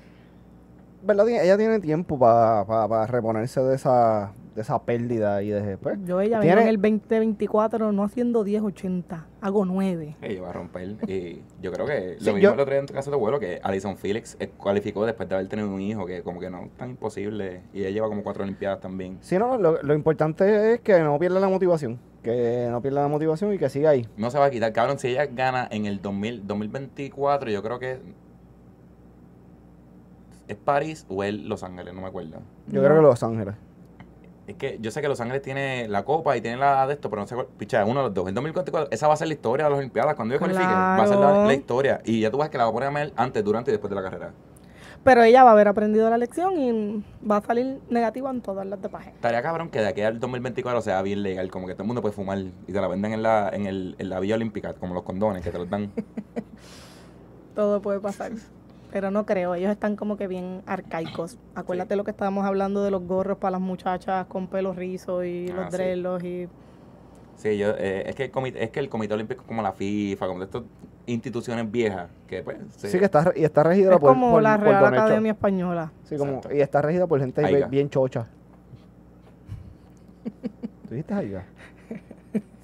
[1.04, 1.30] ¿Verdad?
[1.30, 6.40] Ella tiene tiempo para reponerse de esa, de esa pérdida y de pues, Yo ella
[6.40, 10.16] Tiene- vengo en el 2024 no haciendo 1080, hago 9.
[10.22, 10.96] Ella va a romper.
[11.08, 13.16] Y yo creo que Sí, lo mismo yo- el otro día en tu caso de
[13.18, 16.50] abuelo, que Alison Felix eh, cualificó después de haber tenido un hijo, que como que
[16.50, 17.62] no tan imposible.
[17.74, 19.18] Y ella lleva como cuatro olimpiadas también.
[19.20, 22.00] Sí, no, lo, lo importante es que no pierda la motivación.
[22.24, 24.08] Que no pierda la motivación y que siga ahí.
[24.18, 24.72] No se va a quitar.
[24.72, 28.00] Cabrón, si ella gana en el 2000, 2024, yo creo que
[30.48, 32.38] es París o es Los Ángeles, no me acuerdo.
[32.68, 32.84] Yo No.
[32.88, 33.56] creo que Los Ángeles.
[34.48, 37.10] Es que yo sé que Los Ángeles tiene la copa y tiene la de esto,
[37.10, 37.48] pero no sé cuál.
[37.58, 38.28] Picha, uno de los dos.
[38.28, 40.16] El 2024, esa va a ser la historia de las Olimpiadas.
[40.16, 41.46] Cuando yo cualifique, va a ser la, Claro.
[41.48, 42.02] la historia.
[42.06, 43.90] Y ya tú vas que la va a poner a Mel antes, durante y después
[43.90, 44.32] de la carrera.
[45.04, 48.66] Pero ella va a haber aprendido la lección y va a salir negativa en todas
[48.66, 48.90] las de.
[49.14, 52.02] Estaría cabrón que de aquí al 2024 sea bien legal, como que todo el mundo
[52.02, 54.94] puede fumar y te la venden en la, en el, en la vía olímpica, como
[54.96, 55.92] los condones que te los dan.
[57.56, 58.32] Todo puede pasar.
[58.96, 61.38] Pero no creo, ellos están como que bien arcaicos.
[61.54, 65.50] Acuérdate lo que estábamos hablando de los gorros para las muchachas con pelo rizo y
[65.50, 65.76] Ah, los sí.
[65.76, 66.48] dreadlocks y
[67.36, 69.74] Sí, yo, eh, es, que el comité, es que el Comité Olímpico es como la
[69.74, 70.62] FIFA, como de estas
[71.08, 72.58] instituciones viejas, que pues...
[72.78, 74.86] se- Sí, que está, y está regida es por, como por, la por Real.
[74.86, 75.92] Academia Española.
[76.06, 76.56] Sí, como, Exacto.
[76.56, 77.68] y está regida por gente Aiga.
[77.68, 78.30] bien, chocha.
[80.88, 81.44] ¿Tú dijiste Aiga?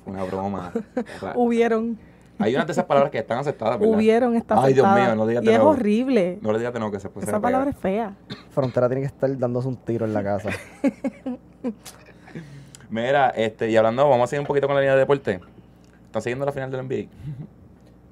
[0.06, 0.72] Fue una broma.
[1.36, 2.00] Hubieron,
[2.43, 3.95] Hay unas de esas palabras que están aceptadas, ¿verdad?
[3.95, 5.71] hubieron esta Ay, Dios mío, no digas Y es nuevo.
[5.71, 6.39] horrible.
[6.41, 8.15] No le digas de nuevo que se puede Esa palabra es fea.
[8.51, 10.49] Frontera tiene que estar dándose un tiro en la casa.
[12.89, 15.39] Mira, este, y hablando, vamos a seguir un poquito con la línea de deporte.
[16.08, 17.10] ¿Están siguiendo la final del NBA?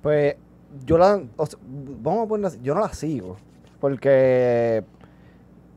[0.01, 0.37] Pues
[0.85, 3.35] yo la, o sea, vamos a ponerla así, yo no la sigo,
[3.81, 4.81] porque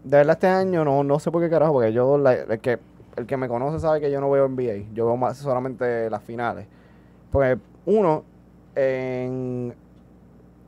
[0.05, 2.79] de verdad este año no, no sé por qué carajo, porque yo, la- el, que,
[3.17, 6.23] el que me conoce sabe que yo no veo NBA, yo veo más solamente las
[6.23, 6.69] finales.
[7.33, 8.23] Pues uno,
[8.75, 9.75] en,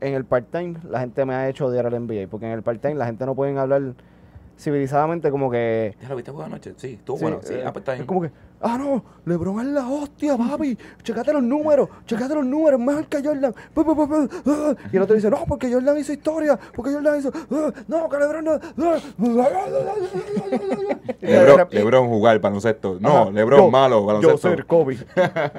[0.00, 2.94] en el part-time la gente me ha hecho odiar al NBA, porque en el part-time
[2.94, 3.94] la gente no puede hablar
[4.56, 5.96] civilizadamente como que...
[6.00, 6.74] ¿Ya lo viste por anoche?
[6.76, 7.40] Sí, estuvo Sí, bueno.
[7.42, 10.78] Sí, eh, ah, pues es como que, ah, no, LeBron es la hostia, papi.
[11.02, 13.52] Checate los números, checate los números, mejor que Jordan.
[14.92, 17.32] Y el otro dice, no, porque Jordan hizo historia, porque Jordan hizo,
[17.88, 18.52] no, que LeBron no.
[18.82, 18.98] ah".
[21.20, 22.98] Lebron, Lebron jugar baloncesto.
[23.00, 24.48] No, Ajá, Lebron yo- malo, baloncesto.
[24.50, 24.98] Yo ser Kobe,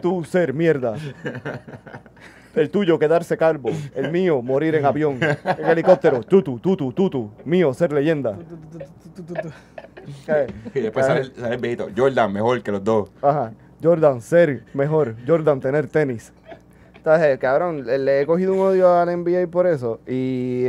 [0.01, 0.95] tú ser mierda.
[2.56, 7.74] El tuyo quedarse calvo, el mío morir en avión, en helicóptero, tutu, tutu, tutu, mío
[7.74, 8.38] ser leyenda.
[10.28, 11.88] Eh, Y después sale, el- sale el viejito.
[11.96, 13.10] Jordan, mejor que los dos.
[13.22, 13.52] Ajá.
[13.84, 15.15] Jordan, ser mejor.
[15.28, 16.32] Jordan, tener tenis.
[16.96, 20.00] Entonces, cabrón, le, he cogido un odio al NBA por eso.
[20.08, 20.68] Y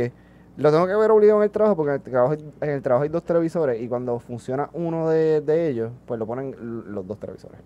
[0.57, 3.03] lo tengo que ver obligado en el trabajo porque en el trabajo, en el trabajo
[3.03, 6.55] hay dos televisores y cuando funciona uno de, de ellos, pues lo ponen
[6.93, 7.59] los dos televisores.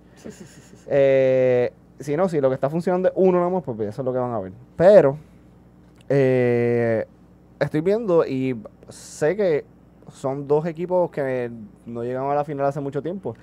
[0.87, 1.71] Eh,
[2.03, 4.13] si no, si lo que está funcionando es uno nada más, pues eso es lo
[4.13, 4.51] que van a ver.
[4.75, 5.17] Pero,
[6.09, 7.05] eh,
[7.59, 8.59] estoy viendo y
[8.89, 9.65] sé que
[10.11, 11.49] son dos equipos que
[11.85, 13.35] no llegan a la final hace mucho tiempo.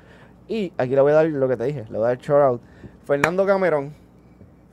[0.47, 2.40] Y aquí le voy a dar lo que te dije, le voy a dar shout
[2.40, 2.61] out.
[3.05, 3.92] Fernando Camerón.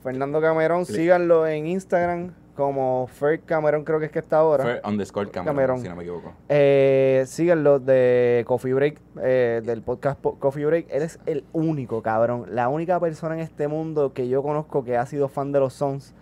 [0.04, 0.94] Fernando Camerón, Sí.
[0.94, 4.64] síganlo en Instagram como Fer Camerón, creo que es que está ahora.
[4.64, 5.80] Fue underscore Cameron, Cameron.
[5.82, 6.34] si no me equivoco.
[6.50, 10.88] Eh, síganlo de Coffee Break, eh, del podcast Po- Coffee Break.
[10.90, 12.46] Él es el único, cabrón.
[12.50, 15.74] La única persona en este mundo que yo conozco que ha sido fan de los
[15.74, 16.14] Suns.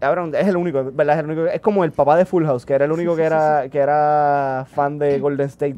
[0.00, 1.16] Cabrón, es el único, ¿verdad?
[1.16, 3.24] Es, el único, es como el papá de Full House, que era el único que
[3.24, 5.76] era, que era fan de Golden State.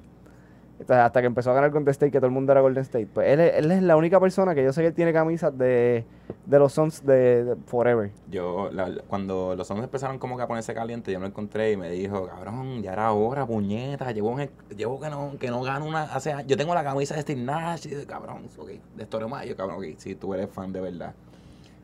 [0.88, 3.06] Hasta que empezó a ganar Golden State, que todo el mundo era Golden State.
[3.12, 6.04] Pues él, él es la única persona que yo sé que tiene camisas de,
[6.46, 8.10] de los Suns de, Forever.
[8.30, 8.70] Yo,
[9.08, 12.26] cuando los hombres empezaron como que a ponerse caliente, yo me encontré y me dijo,
[12.26, 14.36] cabrón, ya era hora, puñeta, llevo,
[14.76, 16.34] llevo que no, que no gano una, hace.
[16.46, 19.98] Yo tengo la camisa de Steve Nash, y, cabrón, ok, de Story Mayo, cabrón, ok,
[19.98, 21.14] si tú eres fan de verdad.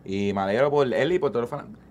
[0.04, 1.85] Y me alegro por él y por todos los fanáticos.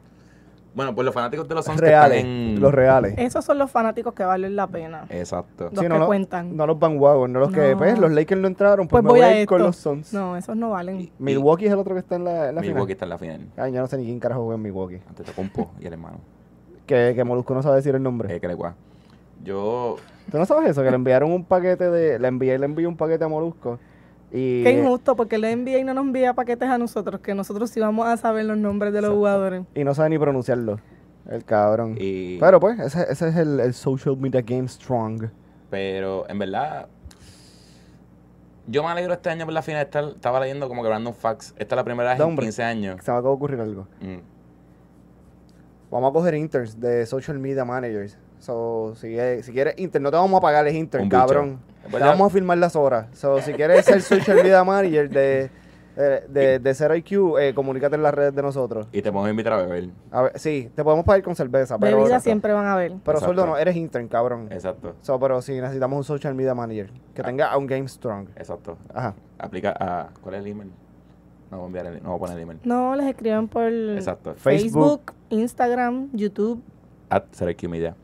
[0.76, 2.60] Bueno, por los fanáticos de los Suns que Reales, están en...
[2.60, 3.14] los reales.
[3.18, 5.06] Esos son los fanáticos que valen la pena.
[5.10, 5.70] Exacto.
[5.72, 6.56] Los Sí, que no, cuentan.
[6.56, 7.78] No los bandwagon, no los que, No.
[7.78, 9.68] pues, los Lakers no entraron, pues, Pues me voy voy, a ir con esto.
[9.68, 10.14] los Suns.
[10.14, 11.00] No, esos no valen.
[11.00, 12.92] Y- Milwaukee es el otro que está en la, en la Milwaukee final.
[12.92, 13.48] está en la final.
[13.58, 15.00] Ay, yo no sé ni quién carajo juega en Milwaukee.
[15.08, 16.18] Ante Tocumpo y el hermano.
[16.86, 18.36] Que, que Molusco no sabe decir el nombre.
[18.36, 18.76] Eh, que le guá.
[19.44, 19.96] Yo...
[20.30, 20.84] ¿Tú no sabes eso?
[20.84, 22.20] Que le enviaron un paquete de...
[22.20, 23.80] Le envié, le envié un paquete a Molusco.
[24.38, 27.80] Y, Qué injusto, porque el NBA no nos envía paquetes a nosotros, que nosotros sí
[27.80, 29.18] vamos a saber los nombres de los Exacto.
[29.18, 29.64] jugadores.
[29.74, 30.80] y no sabe ni pronunciarlo.
[31.30, 31.96] El cabrón.
[31.98, 35.30] Y, Pero pues, ese, ese es el, el social media game strong.
[35.70, 36.88] pero en verdad,
[38.68, 39.84] yo me alegro este año por la final.
[39.84, 41.54] Estar, estaba leyendo como que Random Facts.
[41.58, 42.46] Esta es la primera vez en hombre.
[42.46, 42.98] 15 años.
[43.04, 43.88] Se me acaba de ocurrir algo.
[44.02, 44.18] Mm.
[45.92, 48.18] Vamos a coger interns de social media managers.
[48.40, 51.60] So, si, si quieres intern, no te vamos a pagar, es intern, Un cabrón.
[51.92, 53.08] Te vamos a firmar las horas.
[53.14, 55.50] So, si quieres ser social media manager de,
[55.96, 58.88] de, de, de Zero IQ, eh, comunícate en las redes de nosotros.
[58.92, 59.90] Y te podemos invitar a beber.
[60.12, 62.92] A ver, sí, te podemos pagar con cerveza, pero, Bebidas siempre van a ver.
[63.04, 63.26] pero Exacto.
[63.26, 64.48] sueldo no, eres intern, cabrón.
[64.52, 67.26] Exacto, So, pero sí, necesitamos un social media manager que Ah.
[67.26, 68.28] tenga un game strong.
[68.36, 68.78] exacto.
[68.94, 69.14] Ajá.
[69.40, 70.10] Aplica a.
[70.22, 70.72] ¿Cuál es el email?
[71.52, 72.60] No voy a enviar el, no voy a poner el email.
[72.64, 74.34] No, les escriben por Exacto.
[74.36, 76.62] Facebook, Instagram, YouTube.
[77.10, 77.96] At Sergio Media.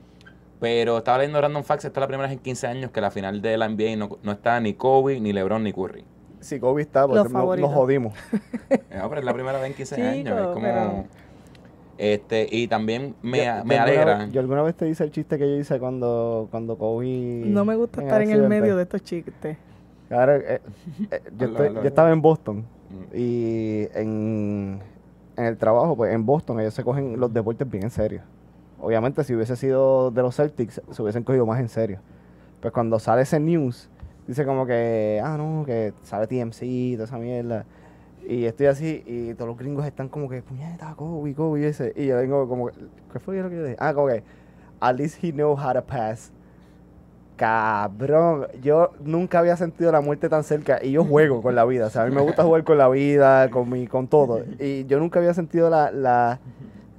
[0.62, 3.10] Pero estaba leyendo Random Facts, esta es la primera vez en 15 años que la
[3.12, 6.06] final de la NBA no, no está ni Kobe, ni LeBron, ni Curry.
[6.39, 8.13] Si Kobe está, pues no- nos jodimos.
[8.69, 10.39] Eh, No, pero es la primera vez en 15 años.
[10.39, 10.62] Es como.
[10.62, 11.04] pero-
[11.97, 14.26] Este, y también me, Yo- me yo alguna alegra.
[14.32, 17.06] yo alguna vez te hice el chiste que yo hice cuando, cuando Kobe...
[17.45, 19.58] No me gusta en estar en el medio de estos chistes.
[20.10, 20.62] Claro, eh,
[21.12, 23.15] eh, yo, estoy- yo estaba en Boston Mm.
[23.15, 24.80] y en,
[25.38, 28.21] en el trabajo, pues en Boston ellos se cogen los deportes bien en serio.
[28.81, 31.99] Obviamente si hubiese sido de los Celtics, se hubiesen cogido más en serio.
[32.59, 33.89] Pues cuando sale ese news,
[34.27, 37.65] dice como que, ah, no, que sale TMC toda esa mierda.
[38.27, 41.93] Y estoy así y todos los gringos están como que, puñeta, Kobe, Kobe, ese.
[41.95, 42.69] Y yo vengo como,
[43.11, 43.77] ¿qué fue lo que yo dije?
[43.79, 44.23] Ah, como que,
[44.79, 46.31] at least he knows how to pass.
[47.37, 51.87] Cabrón, yo nunca había sentido la muerte tan cerca y yo juego con la vida,
[51.87, 54.43] o sea, a mí me gusta jugar con la vida, con mi, con todo.
[54.59, 56.39] Y yo nunca había sentido la, la,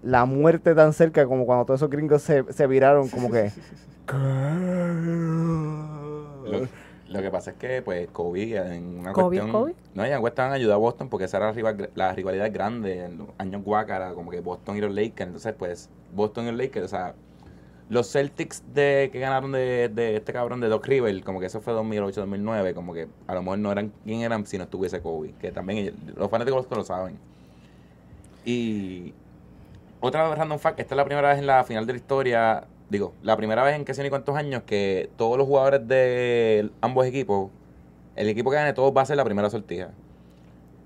[0.02, 3.50] la muerte tan cerca como cuando todos esos gringos se, se viraron como que...
[6.44, 6.68] Lo,
[7.08, 9.52] lo que pasa es que, pues, Kobe en una ¿Kobe es cuestión...
[9.52, 9.74] Kobe?
[9.94, 13.18] No, en cuestión ayudó a Boston porque esa era la, rival- la rivalidad grande en
[13.18, 15.28] los años guácara, como que Boston y los Lakers.
[15.28, 17.14] Entonces, pues, Boston y los Lakers, o sea,
[17.90, 21.60] los Celtics de que ganaron de, de este cabrón de Doc River, como que eso
[21.60, 25.34] fue 2008-2009, como que a lo mejor no eran quién eran si no estuviese Kobe,
[25.40, 27.18] que también ellos- los fanáticos lo saben.
[28.44, 29.12] Y
[30.02, 33.14] otra random fact, esta es la primera vez en la final de la historia, digo,
[33.22, 37.06] la primera vez en que sé ni cuántos años que todos los jugadores de ambos
[37.06, 37.50] equipos,
[38.16, 39.88] el equipo que gane todos va a ser la primera sortija.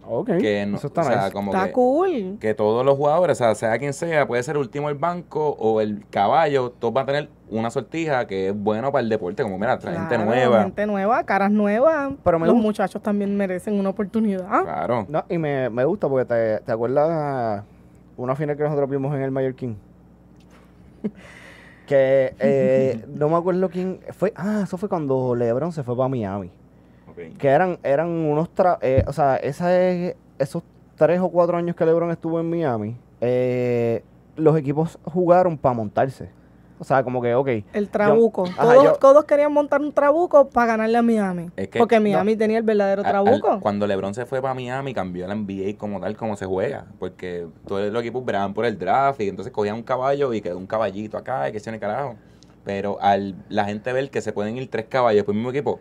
[0.09, 1.33] Ok, Que no- eso está o sea, nice.
[1.33, 2.37] como Está que, cool.
[2.39, 5.57] que todos los jugadores, o sea, sea quien sea, puede ser el último el banco
[5.59, 9.43] o el caballo, todos van a tener una sortija que es bueno para el deporte,
[9.43, 10.63] como mira, trae gente Claro, nueva.
[10.63, 12.13] Gente nueva, caras nuevas.
[12.23, 14.63] Pero me Los gusta- muchachos también merecen una oportunidad.
[14.63, 15.07] Claro.
[15.09, 17.65] No, y me, me gusta porque te, te acuerdas
[18.17, 19.77] una final que nosotros vimos en el Mallorquín.
[21.87, 24.33] que eh, no me acuerdo quién fue.
[24.37, 26.51] Ah, eso fue cuando LeBron se fue para Miami.
[27.39, 28.53] Que eran, eran unos.
[28.55, 30.63] tra- eh, o sea, esa es- esos
[30.97, 34.03] tres o cuatro años que LeBron estuvo en Miami, eh,
[34.37, 36.29] los equipos jugaron para montarse.
[36.79, 37.49] O sea, como que, ok.
[37.73, 38.45] El trabuco.
[38.45, 41.51] Ajá, todos, yo- todos querían montar un trabuco para ganarle a Miami.
[41.57, 43.61] Es que- porque Miami tenía el verdadero Al- al- trabuco.
[43.61, 46.85] cuando LeBron se fue para Miami, cambió la NBA como tal, como se juega.
[46.99, 50.59] Porque todos los equipos bregaban por el draft y entonces cogían un caballo y quedó
[50.59, 52.17] un caballito acá y que se ni carajo.
[52.65, 55.81] Pero al la gente ver que se pueden ir tres caballos por el mismo equipo,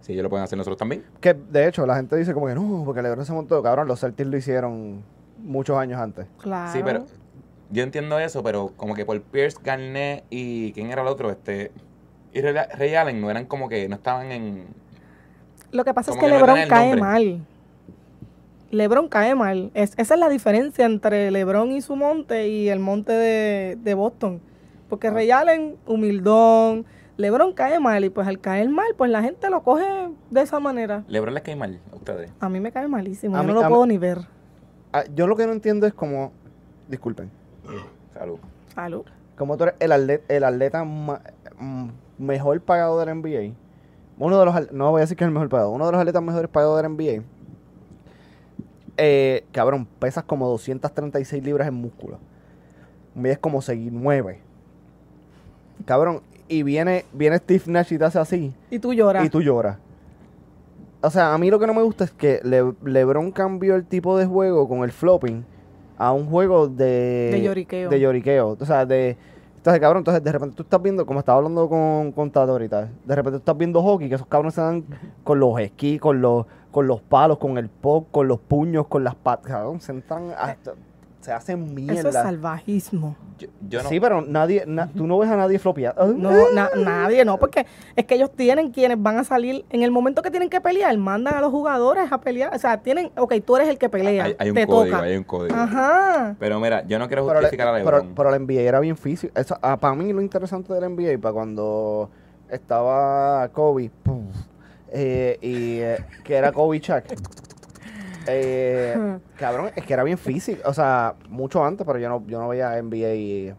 [0.00, 1.04] si ellos lo pueden hacer nosotros también.
[1.20, 3.62] Que de hecho la gente dice como que no, porque LeBron se montó.
[3.62, 5.02] Cabrón, los Celtics lo hicieron
[5.38, 6.26] muchos años antes.
[6.40, 6.72] claro.
[6.72, 7.04] Sí, pero
[7.72, 11.30] yo entiendo eso, pero como que por Pierce, Garnett y ¿quién era el otro?
[11.30, 11.72] Este
[12.34, 14.66] y Ray, Allen no eran como que no estaban en
[15.72, 17.00] Lo que pasa es que LeBron cae nombre.
[17.00, 17.46] mal.
[18.70, 19.70] LeBron cae mal.
[19.74, 23.94] Es, esa es la diferencia entre LeBron y su monte y el monte de, de
[23.94, 24.40] Boston.
[24.88, 25.12] Porque Ah.
[25.12, 26.86] Ray Allen, humildón.
[27.18, 29.84] LeBron cae mal y pues al caer mal, pues la gente lo coge
[30.30, 31.04] de esa manera.
[31.08, 32.30] LeBron les cae mal a ustedes.
[32.40, 33.36] A mí me cae malísimo.
[33.36, 34.18] A Yo mí- no lo mí- puedo ni ver.
[34.94, 36.32] Ah, yo lo que no entiendo es como,
[36.88, 37.30] disculpen,
[38.14, 38.38] Salud.
[38.74, 39.02] Salud.
[39.36, 41.20] como tú eres el atleta, el atleta ma-
[41.58, 43.54] mm, mejor pagado de la NBA.
[44.18, 46.00] Uno de los, no voy a decir que es el mejor pagado, uno de los
[46.00, 47.22] atletas mejores pagados de la NBA.
[48.98, 52.18] Eh, cabrón, pesas como 236 libras en músculo.
[53.14, 54.38] Mides como 6'9".
[55.86, 58.54] Cabrón, y viene, viene Steve Nash y te hace así.
[58.70, 59.24] Y tú lloras.
[59.24, 59.78] Y tú lloras.
[61.00, 63.84] O sea, a mí lo que no me gusta es que Le- LeBron cambió el
[63.84, 65.44] tipo de juego con el flopping
[66.02, 67.30] a un juego de...
[67.32, 67.88] De lloriqueo.
[67.88, 68.56] De lloriqueo.
[68.58, 69.16] O sea, de...
[69.56, 72.88] Entonces, cabrón, entonces de repente tú estás viendo, como estaba hablando con, con Tato ahorita,
[73.04, 74.84] de repente tú estás viendo hockey, que esos cabrones se dan
[75.22, 79.04] con los esquís, con los, con los palos, con el pop, con los puños, con
[79.04, 80.72] las patas, cabrón, se entran hasta...
[81.22, 82.12] se hacen Eso es mierda.
[82.22, 83.16] salvajismo.
[83.38, 83.88] Yo, yo no.
[83.88, 85.94] Sí, pero nadie, na- tú no ves a nadie flopear.
[86.16, 87.64] No, na- nadie, no, porque
[87.96, 90.96] es que ellos tienen quienes van a salir en el momento que tienen que pelear,
[90.98, 92.54] mandan a los jugadores a pelear.
[92.54, 95.06] O sea, tienen, ok, tú eres el que pelea, hay, hay un te código, toca.
[95.06, 95.56] hay un código.
[95.56, 96.36] Ajá.
[96.38, 98.14] Pero mira, yo no quiero Pero, justificar a pero, LeBron.
[98.14, 99.32] pero la NBA era bien físico.
[99.38, 102.10] Eso, ah, para mí lo interesante del NBA, para cuando
[102.50, 104.34] estaba Kobe, puf,
[104.90, 107.04] eh, y eh, que era Kobe Chuck.
[108.26, 110.62] Eh, cabrón, es que era bien físico.
[110.66, 113.54] O sea, mucho antes, pero yo no, yo no veía NBA y,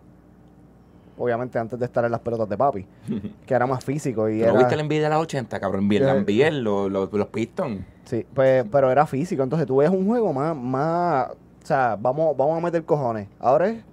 [1.17, 2.85] obviamente antes de estar en las pelotas de papi,
[3.45, 4.59] que era más físico y ¿No era...
[4.59, 5.87] viste la NBA de las 80, cabrón?
[5.87, 6.21] Bien, la ¿Qué?
[6.21, 7.81] NBA, los, los, los Pistons.
[8.05, 9.43] Sí, pues, pero era físico.
[9.43, 13.27] Entonces tú ves un juego más, más, o sea, vamos, vamos a meter cojones.
[13.39, 13.83] Ahora es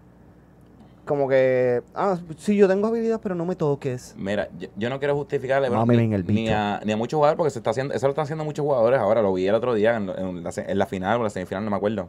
[1.11, 4.15] como que, ah, sí, yo tengo habilidad, pero no me toques.
[4.17, 7.19] Mira, yo, yo no quiero justificar a LeBron Mámeme ni, ni a, ni a muchos
[7.19, 9.21] jugadores porque se está haciendo, eso lo están haciendo muchos jugadores ahora.
[9.21, 11.65] Lo vi el otro día en, en la, se- en la final o la semifinal,
[11.65, 12.07] no me acuerdo.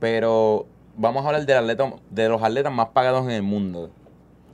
[0.00, 3.88] Pero vamos a hablar del atleta, de los atletas más pagados en el mundo.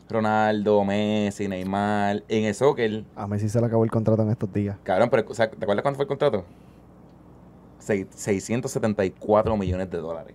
[0.08, 3.02] Ronaldo, Messi, Neymar, en el soccer.
[3.16, 4.76] A Messi se le acabó el contrato en estos días.
[4.84, 6.44] Cabrón, pero o sea, ¿te acuerdas cuánto fue el contrato?
[7.80, 10.34] Seis- 674 millones de dólares.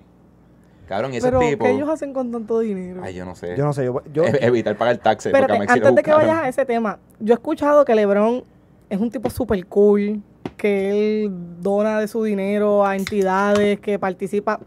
[0.92, 1.64] Cabrón, y ese Pero, tipo.
[1.64, 3.00] ¿qué ellos hacen con tanto dinero?
[3.02, 3.56] Ay, yo no sé.
[3.56, 5.32] Yo no sé, yo, yo E- Evitar pagar taxes.
[5.32, 8.44] lo antes de que vayas a ese tema, yo he escuchado que LeBron
[8.90, 10.22] es un tipo súper cool,
[10.58, 14.60] que él dona de su dinero a entidades, que participa.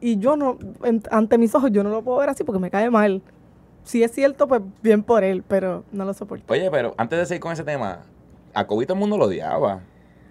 [0.00, 2.70] Y yo no, en- ante mis ojos, yo no lo puedo ver así porque me
[2.70, 3.20] cae mal.
[3.84, 6.50] Si es cierto, pues bien por él, pero no lo soporto.
[6.50, 8.00] Oye, pero antes de seguir con ese tema,
[8.54, 9.80] a Kobe todo el mundo lo odiaba.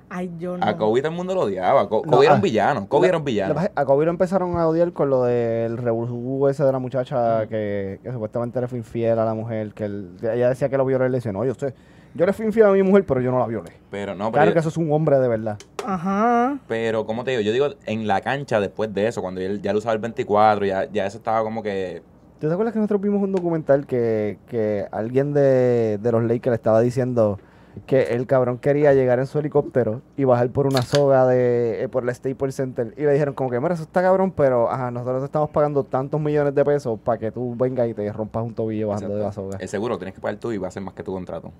[0.09, 0.65] Ay, yo no.
[0.65, 1.89] A Kobe todo el mundo lo odiaba.
[1.89, 2.87] Co- No, Kobe era ah, un villano.
[2.87, 3.55] Kobe la- era un villano.
[3.75, 7.99] a Kobe lo empezaron a odiar con lo del revolú ese de la muchacha que,
[8.01, 11.05] que supuestamente le fue infiel a la mujer, que él- ella decía que lo violó
[11.05, 11.73] y le decía, no, yo sé,
[12.13, 13.71] yo le fui infiel a mi mujer, pero yo no la violé.
[13.91, 15.57] Pero no, pero, Claro yo- que eso es un hombre de verdad.
[15.85, 16.57] Ajá.
[16.67, 19.71] pero como te digo, yo digo en la cancha después de eso, cuando él ya
[19.73, 22.01] lo usaba el 24, ya, ya eso estaba como que.
[22.39, 26.53] ¿Tú te acuerdas que nosotros vimos un documental que, que alguien de, de los Lakers
[26.55, 27.39] estaba diciendo
[27.85, 31.89] que el cabrón quería llegar en su helicóptero y bajar por una soga de eh,
[31.89, 34.89] por el Staples Center y le dijeron como que mira eso está cabrón pero ajá
[34.91, 38.43] nosotros te estamos pagando tantos millones de pesos para que tú vengas y te rompas
[38.43, 40.71] un tobillo bajando de la soga El seguro tienes que pagar tú y va a
[40.71, 41.51] ser más que tu contrato.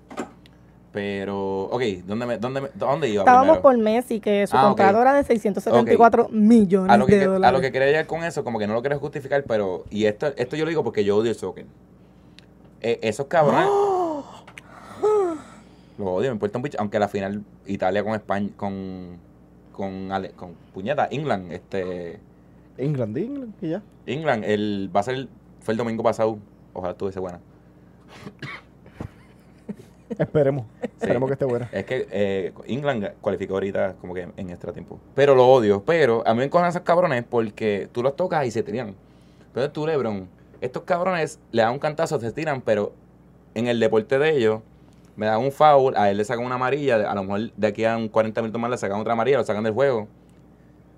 [0.94, 3.62] Pero, ok, ¿dónde, me, dónde, me- dónde iba Estábamos primero?
[3.62, 4.68] por Messi, que su Ah, ok.
[4.78, 7.48] contrato era de 674 millones a lo, que, de dólares.
[7.48, 10.06] a lo que quería llegar con eso, como que no lo quiero justificar, pero, y
[10.06, 11.66] esto, esto yo lo digo porque yo odio el soccer.
[12.82, 13.70] Eh, esos cabrones,
[15.98, 19.18] lo odio, me importa un bicho, aunque a la final Italia con España, con,
[19.72, 22.20] con, Ale- con puñeta, England, este,
[22.78, 25.28] England England y ya England, el, va a ser,
[25.62, 26.38] fue el domingo pasado,
[26.74, 27.40] ojalá estuviese buena.
[30.18, 34.72] esperemos esperemos que esté buena Es que eh, England cualificó ahorita como que en extra
[34.72, 35.00] tiempo.
[35.16, 35.84] Pero lo odio.
[35.86, 38.96] Pero a mí me encojan esos cabrones porque tú los tocas y se tiran.
[39.48, 40.28] Entonces tú, Lebron,
[40.62, 42.94] estos cabrones le dan un cantazo, se tiran, pero
[43.54, 44.62] en el deporte de ellos
[45.18, 47.84] me dan un foul, a él le sacan una amarilla, a lo mejor de aquí
[47.84, 50.08] a un 40 minutos más le sacan otra amarilla, lo sacan del juego.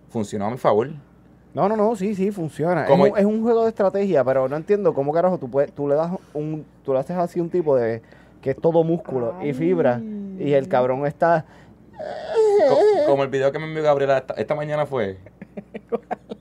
[0.10, 0.90] Funcionó a mi favor.
[1.54, 4.56] no no no sí sí funciona es un, es un juego de estrategia pero no
[4.56, 7.76] entiendo cómo carajo tú puedes tú le das un tú le haces así un tipo
[7.76, 8.02] de
[8.42, 10.00] que es todo músculo y fibra
[10.38, 11.46] y el cabrón está
[12.70, 12.78] Co-
[13.08, 15.18] como el video que me envió Gabriela esta, esta mañana fue.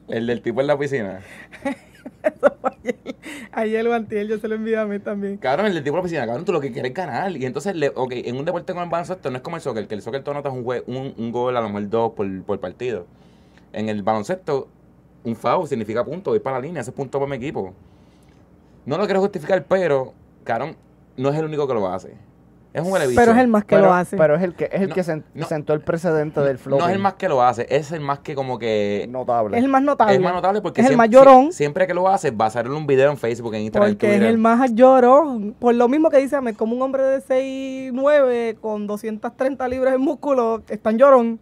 [0.09, 1.21] El del tipo en la piscina.
[3.53, 5.37] Ayer o antier yo se lo envié a mí también.
[5.39, 7.37] Cabrón, el tipo de la piscina, cabrón, tú lo que quieres es ganar.
[7.37, 9.87] Y entonces, le, ok, en un deporte como el baloncesto no es como el soccer,
[9.89, 12.61] que el soccer tú anotas un, un, un gol, a lo mejor dos por, por
[12.61, 13.07] partido.
[13.73, 14.69] En el baloncesto,
[15.25, 17.75] un foul significa punto, voy para la línea, ese es punto para mi equipo.
[18.87, 20.15] No lo quiero justificar, pero,
[20.45, 20.77] cabrón,
[21.17, 22.15] no es el único que lo hace.
[22.75, 23.19] Es un huele bicho.
[23.19, 24.17] Pero es el más que pero, lo hace.
[24.17, 25.47] pero es el que es el No, que sen- no.
[25.47, 28.19] sentó el precedente del flow No es el más que lo hace, es el más
[28.19, 29.07] que como que...
[29.11, 30.15] notable es el más notable.
[30.15, 31.53] Es más notable porque Es el siempre, más llorón.
[31.53, 34.15] siempre que lo hace va a salir un video en Facebook, en Instagram, en Porque
[34.17, 35.55] es el más llorón.
[35.59, 40.63] Por lo mismo que dice, como un hombre de 6'9 con 230 libras de músculo,
[40.69, 41.41] es tan llorón.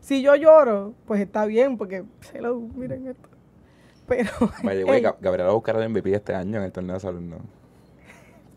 [0.00, 2.02] Si yo lloro, pues está bien, porque,
[2.34, 3.28] hello, miren esto.
[4.06, 4.30] Pero,
[4.62, 5.02] By the way, Ey.
[5.04, 7.36] Gab- Gabriela va a buscar el MVP este año en el torneo de salud, ¿no?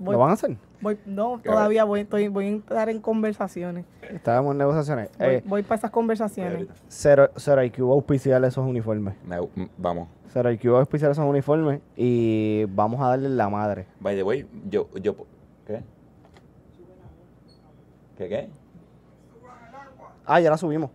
[0.02, 0.58] Voy, ¿Lo van a hacer?
[0.82, 3.86] voy- no, todavía voy, estoy, voy a entrar en conversaciones.
[4.10, 5.10] Estábamos en negociaciones.
[5.18, 6.68] Voy, Eh, voy para esas conversaciones.
[6.88, 9.14] Cero, Cero IQ va a auspiciar esos uniformes.
[9.26, 10.08] No, vamos.
[10.28, 13.86] Cero IQ va a auspiciar esos uniformes y vamos a darle la madre.
[14.00, 15.16] By the way, yo, yo,
[15.66, 15.84] ¿qué?
[18.18, 18.50] ¿Qué qué?
[20.26, 20.90] Ah, ya la subimos.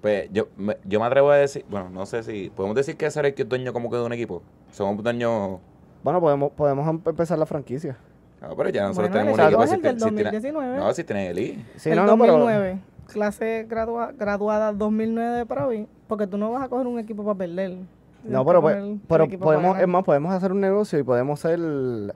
[0.00, 3.06] Pues yo me, yo me atrevo a decir, bueno, no sé si, podemos decir que
[3.06, 4.42] el que es dueño como que de un equipo.
[4.70, 5.58] Somos dueños,
[6.02, 7.96] Bueno, podemos, podemos em- empezar la franquicia.
[8.40, 9.62] ah, pero ya nosotros Bueno, tenemos el un equipo.
[9.64, 10.76] es el del si tiene- 2019.
[10.78, 11.64] no, si tiene el I.
[11.76, 12.78] Sí, el no, no, pero- 2009.
[13.06, 17.38] clase gradua- graduada 2009 de Provi, porque tú no vas a coger un equipo para
[17.38, 17.76] perder.
[18.24, 21.58] No, pero, que pues- pero podemos, es más, podemos hacer un negocio y podemos ser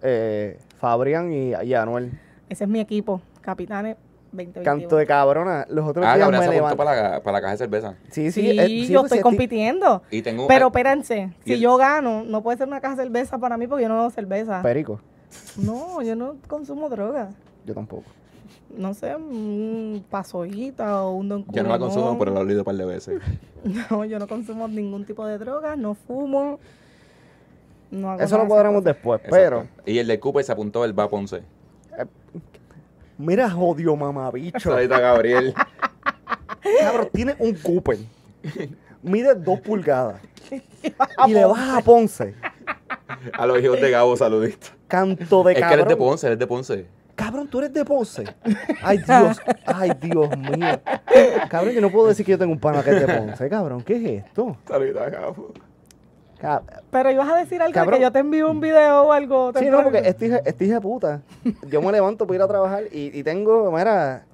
[0.03, 2.13] eh, Fabrián y, y Anuel.
[2.49, 3.97] Ese es mi equipo, Capitanes
[4.33, 4.65] 2021.
[4.65, 5.67] Canto de cabrona.
[5.69, 6.77] Los otros Ah, días me levanté.
[6.77, 7.95] para la, para la caja de cerveza.
[8.11, 10.03] Sí, Sí, sí, eh, sí, yo pues, estoy compitiendo.
[10.11, 10.47] Y tengo.
[10.49, 13.57] Pero espérense, y si el- yo gano, no puede ser una caja de cerveza para
[13.57, 14.63] mí porque yo no bebo cerveza.
[14.63, 15.01] Perico.
[15.57, 17.31] No, yo no consumo droga.
[17.65, 18.05] Yo tampoco.
[18.77, 22.61] No sé, un pasollita o un don yo no la consumo, pero la he olido
[22.61, 23.21] un par de veces.
[23.91, 26.59] No, yo no consumo ningún tipo de droga, no fumo.
[27.93, 29.69] No hago Eso lo esas después, pero...
[29.87, 31.43] Y el de Cooper se apuntó el va Ponce.
[33.23, 34.59] Mira, jodio mamabicho.
[34.59, 35.55] Saludito a Gabriel.
[36.81, 37.99] Cabrón, tiene un Cooper.
[39.03, 40.21] Mide dos pulgadas.
[41.27, 42.35] y le baja a Ponce.
[43.35, 44.69] A los hijos de Gabo, saludito.
[44.89, 45.81] Canto de Es que él cabrón.
[45.81, 46.87] es de Ponce, él es de Ponce.
[47.15, 48.25] Cabrón, tú eres de Ponce.
[48.83, 49.41] Ay, Dios.
[49.67, 50.81] Ay, Dios mío.
[51.49, 53.49] Cabrón, yo no puedo decir que yo tengo un pana que es de Ponce.
[53.49, 54.57] Cabrón, ¿qué es esto?
[54.67, 55.53] Saludito a Gabo.
[56.43, 57.99] Cab- Pero ibas a decir algo Cabrón.
[57.99, 59.53] que yo te envío un video o algo.
[59.57, 61.23] Sí, no, porque este hija, este de puta.
[61.71, 64.25] Yo me levanto para ir a trabajar y, y tengo, mira,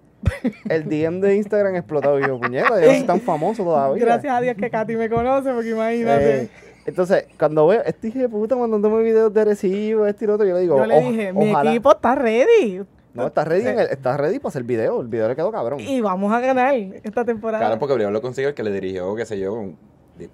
[0.71, 2.19] el DM de Instagram explotado.
[2.19, 4.03] Y yo, puñeta, yo soy tan famoso todavía.
[4.05, 6.43] Gracias a Dios que Katy me conoce, porque imagínate.
[6.45, 6.51] Eh,
[6.87, 10.47] entonces, cuando veo este hijo de puta mandándome videos de recibo, este y lo otro,
[10.47, 11.71] yo le digo, yo le "Oja- dije, mi ojalá".
[11.71, 12.81] equipo está ready.
[13.13, 15.03] No, está ready, en el- está ready para hacer video.
[15.03, 15.81] El video le quedó cabrón.
[15.81, 17.63] Y vamos a ganar esta temporada.
[17.63, 19.73] Claro, porque primero lo consiguió el que le dirigió, qué sé yo,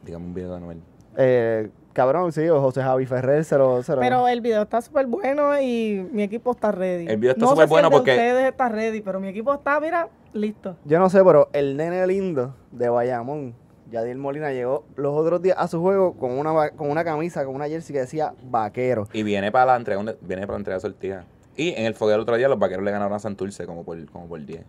[0.04, 0.78] digamos un video de Anuel.
[1.16, 3.82] Eh, cabrón, sí, o José Javi Ferrer se lo...
[3.82, 7.06] Se lo- Pero el video está súper bueno y mi equipo está ready.
[7.06, 9.28] El video está no súper si bueno el de porque- ustedes está ready, pero mi
[9.28, 10.76] equipo está, mira, listo.
[10.84, 13.54] Yo no sé, pero el nene lindo de Bayamón,
[13.90, 17.54] Yadiel Molina, llegó los otros días a su juego con una, con una camisa, con
[17.54, 19.06] una jersey que decía vaquero.
[19.12, 21.24] Y viene para la entrega, viene para la entrega sortija.
[21.56, 24.04] Y en el fogueo el otro día los vaqueros le ganaron a Santurce como por,
[24.10, 24.64] como por 10.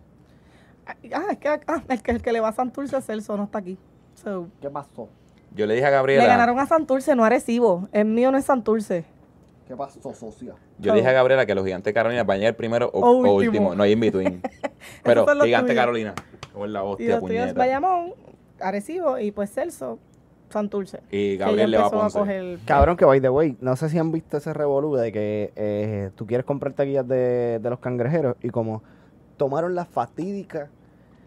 [0.86, 0.94] Ah,
[1.32, 3.76] es que ah, el, que el que le va a Santurce, Celso, no está aquí.
[4.14, 5.08] So, ¿Qué pasó?
[5.56, 6.22] Yo le dije a Gabriela.
[6.22, 7.88] le ganaron a Santurce, no a Arecibo.
[7.92, 9.04] El mío no es Santurce.
[9.66, 10.54] ¿Qué pasó, socia?
[10.78, 13.00] Yo le dije a Gabriela que los gigantes de Carolina van a llegar primero o,
[13.00, 13.32] O o último.
[13.34, 13.74] último.
[13.74, 14.40] No hay in between.
[15.02, 15.82] Pero gigante tuyos.
[15.82, 16.14] Carolina.
[16.52, 17.58] Como es la Y hostia, los tuyos puñeta.
[17.58, 18.12] Bayamón,
[18.60, 19.98] Arecibo y pues Celso,
[20.50, 21.00] Santurce.
[21.10, 22.18] Y Gabriel le va a empezó a Ponce.
[22.20, 22.58] coger.
[22.64, 26.10] Cabrón, que by the way, no sé si han visto ese revolú de que eh,
[26.14, 28.82] tú quieres comprar taquillas de, de los cangrejeros y como
[29.36, 30.68] tomaron la fatídica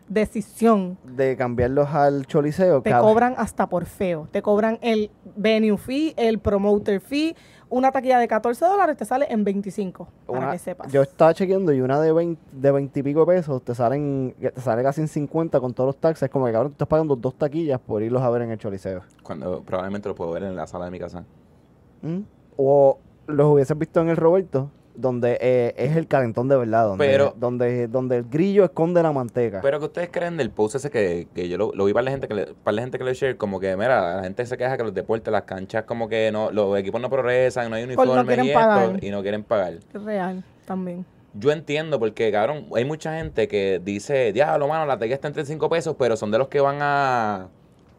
[0.09, 0.97] Decisión.
[1.03, 2.81] de cambiarlos al choliseo.
[2.81, 4.27] Te cobran hasta por feo.
[4.31, 7.35] Te cobran el venue fee, el promoter fee.
[7.69, 10.07] Una taquilla de 14 dólares te sale en 25.
[10.25, 10.91] Para que sepas.
[10.91, 14.61] Yo estaba chequeando y una de 20, de 20 y pico pesos te salen te
[14.61, 16.29] sale casi en 50 con todos los taxes.
[16.29, 19.01] Como que cabrón, tú estás pagando dos taquillas por irlos a ver en el choliseo.
[19.21, 21.23] Cuando probablemente lo puedo ver en la sala de mi casa.
[22.01, 22.21] ¿Mm?
[22.57, 22.97] O
[23.27, 27.33] los hubieses visto en el Roberto, donde eh, es el calentón de verdad, donde, Pero-
[27.37, 29.59] donde, donde el grillo esconde la manteca.
[29.61, 32.11] Pero que ustedes creen del post ese que, que yo lo, lo vi para la
[32.11, 34.57] gente que le, para la gente que le share, como que mira, la gente se
[34.57, 37.83] queja que los deportes, las canchas, como que no, los equipos no progresan, no hay
[37.83, 39.73] no uniformes quieren y esto, y no quieren pagar.
[39.93, 41.05] Es real también.
[41.33, 45.33] Yo entiendo porque, cabrón, hay mucha gente que dice, diablo, mano, la taquilla está en
[45.33, 47.47] 35 pesos, pero son de los que van a...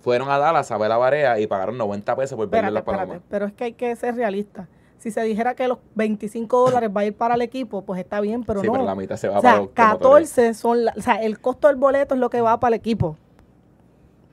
[0.01, 2.81] Fueron a Dallas a ver la barea y pagaron 90 pesos por verle Espérate, las
[2.81, 3.07] espérate.
[3.07, 3.23] palomas.
[3.31, 4.67] Pero es que hay que ser realista.
[5.01, 8.21] Si se dijera que los 25 dólares va a ir para el equipo, pues está
[8.21, 8.73] bien, pero sí, no.
[8.75, 10.29] pero la mitad se va o para sea, los promotores.
[10.31, 12.81] 14 son, la- o sea, el costo del boleto es lo que va para el
[12.81, 13.17] equipo.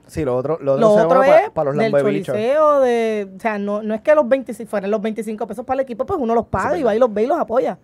[0.06, 3.30] sí, lo otro, lo otro, Lo se otro va es para los del choliseo, de,
[3.36, 5.84] o sea, no, no es que los 20, si fueran los 25 pesos para el
[5.84, 7.78] equipo, pues uno los paga Sí, y va y los ve y los apoya.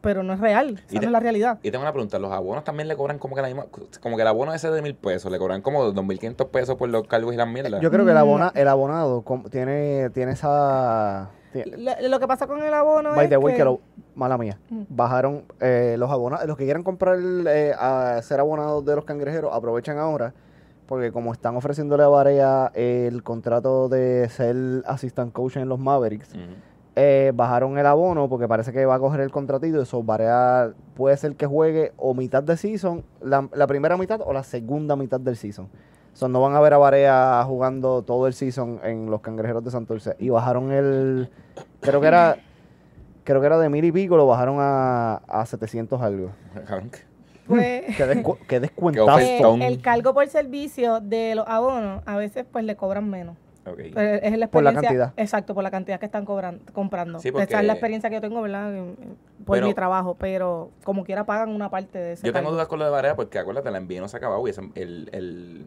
[0.00, 1.58] Pero no es real, esa no es la realidad.
[1.62, 3.66] Y tengo una pregunta, ¿los abonos también le cobran como que la misma,
[4.00, 7.06] como que el abono ese de mil pesos, le cobran como 2.500 pesos por los
[7.08, 7.80] cargos y las mierdas?
[7.80, 8.20] Yo creo que el, Mm.
[8.20, 11.30] abona- el abonado com- tiene, tiene esa...
[11.52, 13.80] tiene- Lo, lo que pasa con el abono by es the way, que, que lo,
[14.14, 14.82] mala mía, Mm.
[14.88, 17.18] bajaron eh, los abonados, los que quieran comprar,
[17.48, 20.32] eh, a ser abonados de los cangrejeros, aprovechan ahora,
[20.86, 26.30] porque como están ofreciéndole a Varea el contrato de ser assistant coach en los Mavericks.
[27.00, 29.80] Eh, bajaron el abono porque parece que va a coger el contratito.
[29.80, 34.32] Eso Varea puede ser que juegue o mitad de season, la, la primera mitad o
[34.32, 35.68] la segunda mitad del season.
[36.12, 39.70] So, no van a ver a Varea jugando todo el season en los cangrejeros de
[39.70, 40.16] Santurce.
[40.18, 41.30] Y bajaron el.
[41.80, 42.36] Creo que era.
[43.22, 46.30] Creo que era de mil y pico, lo bajaron a, a 700 algo.
[47.46, 49.06] Pues, Qué, descu- qué descuentazo.
[49.14, 49.62] ofertón.
[49.62, 53.36] el cargo por servicio de los abonos a veces pues le cobran menos.
[53.76, 55.12] Es la Por la experiencia- cantidad.
[55.16, 57.18] Exacto, por la cantidad que están cobran, comprando.
[57.20, 58.72] Sí, porque- Esa es la experiencia que yo tengo, ¿verdad?
[59.44, 62.52] Por Pero- mi trabajo, pero como quiera pagan una parte de ese Yo tengo cargo.
[62.52, 64.70] dudas con lo de Varea porque acuérdate, la envío no se ha acabado y ese-
[64.74, 65.66] el, el,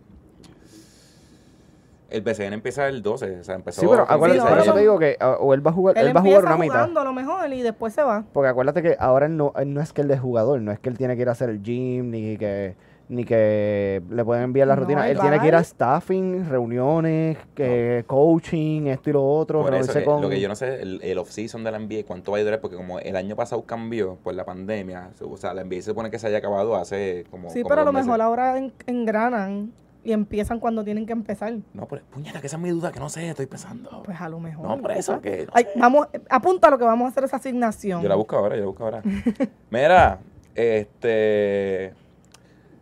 [2.09, 3.79] el BCN empieza el 12, o sea, empezó...
[3.81, 4.73] Sí, pero acuérdate, Sí, no.
[4.73, 6.57] te digo que ah, o él va a jugar, Él, él, va a jugar una
[6.57, 6.73] mitad.
[6.75, 8.25] jugando a lo mejor y después se va.
[8.33, 10.79] Porque acuérdate que ahora él no, él no es que él es jugador, no es
[10.79, 12.75] que él tiene que ir a hacer el gym, ni que,
[13.11, 15.09] ni que le pueden enviar la No, rutina.
[15.09, 19.61] él tiene que ir a staffing, reuniones, que coaching, esto y lo otro.
[19.63, 20.21] Por eso, con...
[20.21, 22.61] lo que yo no sé, el, el off-season de la NBA, cuánto va a durar,
[22.61, 26.09] porque como el año pasado cambió por la pandemia, o sea, la NBA se supone
[26.09, 27.49] que se haya acabado hace como.
[27.49, 28.07] Sí, como pero a lo meses.
[28.07, 29.73] mejor ahora en- engranan
[30.05, 31.53] y empiezan cuando tienen que empezar.
[31.73, 34.03] No, pero puñeta, que esa es mi duda, que no sé, estoy pensando.
[34.05, 34.65] Pues a lo mejor.
[34.67, 35.47] no, por eso, que.
[35.47, 35.79] no Ay, sé.
[35.79, 38.01] vamos, apunta lo que vamos a hacer esa asignación.
[38.01, 39.01] Yo la busco ahora, yo la busco ahora.
[39.69, 40.19] Mira,
[40.55, 41.93] este.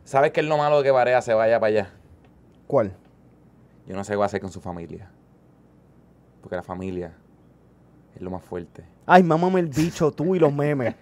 [0.10, 1.90] ¿Sabes qué es lo malo de que Varea se vaya para allá?
[2.66, 2.94] ¿Cuál?
[3.86, 5.08] Yo no sé qué va a hacer con su familia.
[6.42, 7.14] Porque la familia
[8.16, 8.84] es lo más fuerte.
[9.06, 10.96] Ay, mámame el bicho, tú y los memes.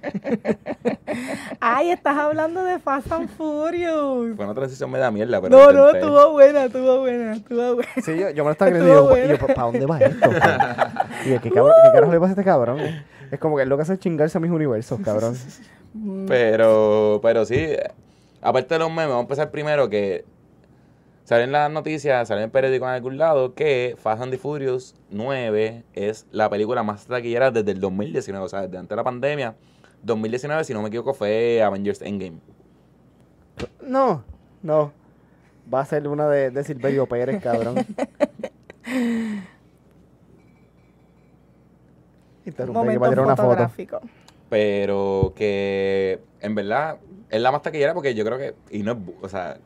[1.61, 4.35] Ay, estás hablando de Fast and Furious.
[4.35, 5.57] Fue una transición media mierda, pero.
[5.57, 7.89] No, no, estuvo buena, estuvo buena, estuvo buena.
[8.03, 9.17] Sí, yo, yo me lo estaba creyendo.
[9.17, 9.37] Y yo.
[9.37, 10.29] ¿para dónde va esto?
[11.25, 12.79] Y yo, ¿qué, cabrón, ¿qué carajo le pasa a este cabrón?
[13.31, 15.33] Es como que él lo que hace es chingarse a mis universos, cabrón.
[16.27, 17.67] Pero, pero sí,
[18.47, 20.23] aparte de los memes, vamos a empezar primero que
[21.25, 24.95] salen las noticias, salen en el periódico en algún lado que Fast and the Furious
[25.09, 29.03] 9 es la película más taquillera desde el 2019, o sea, desde antes de la
[29.03, 29.57] pandemia.
[30.03, 32.39] 2019, si no me equivoco, fue Avengers Endgame.
[33.81, 34.23] No,
[34.61, 34.93] no.
[35.73, 37.75] Va a ser una de, de Silverio Pérez, cabrón.
[42.45, 43.69] Interrumpe que va a tirar una foto.
[44.49, 46.99] Pero que en verdad
[47.29, 49.57] es la más taquillera porque yo creo que, y no es, bu- o sea,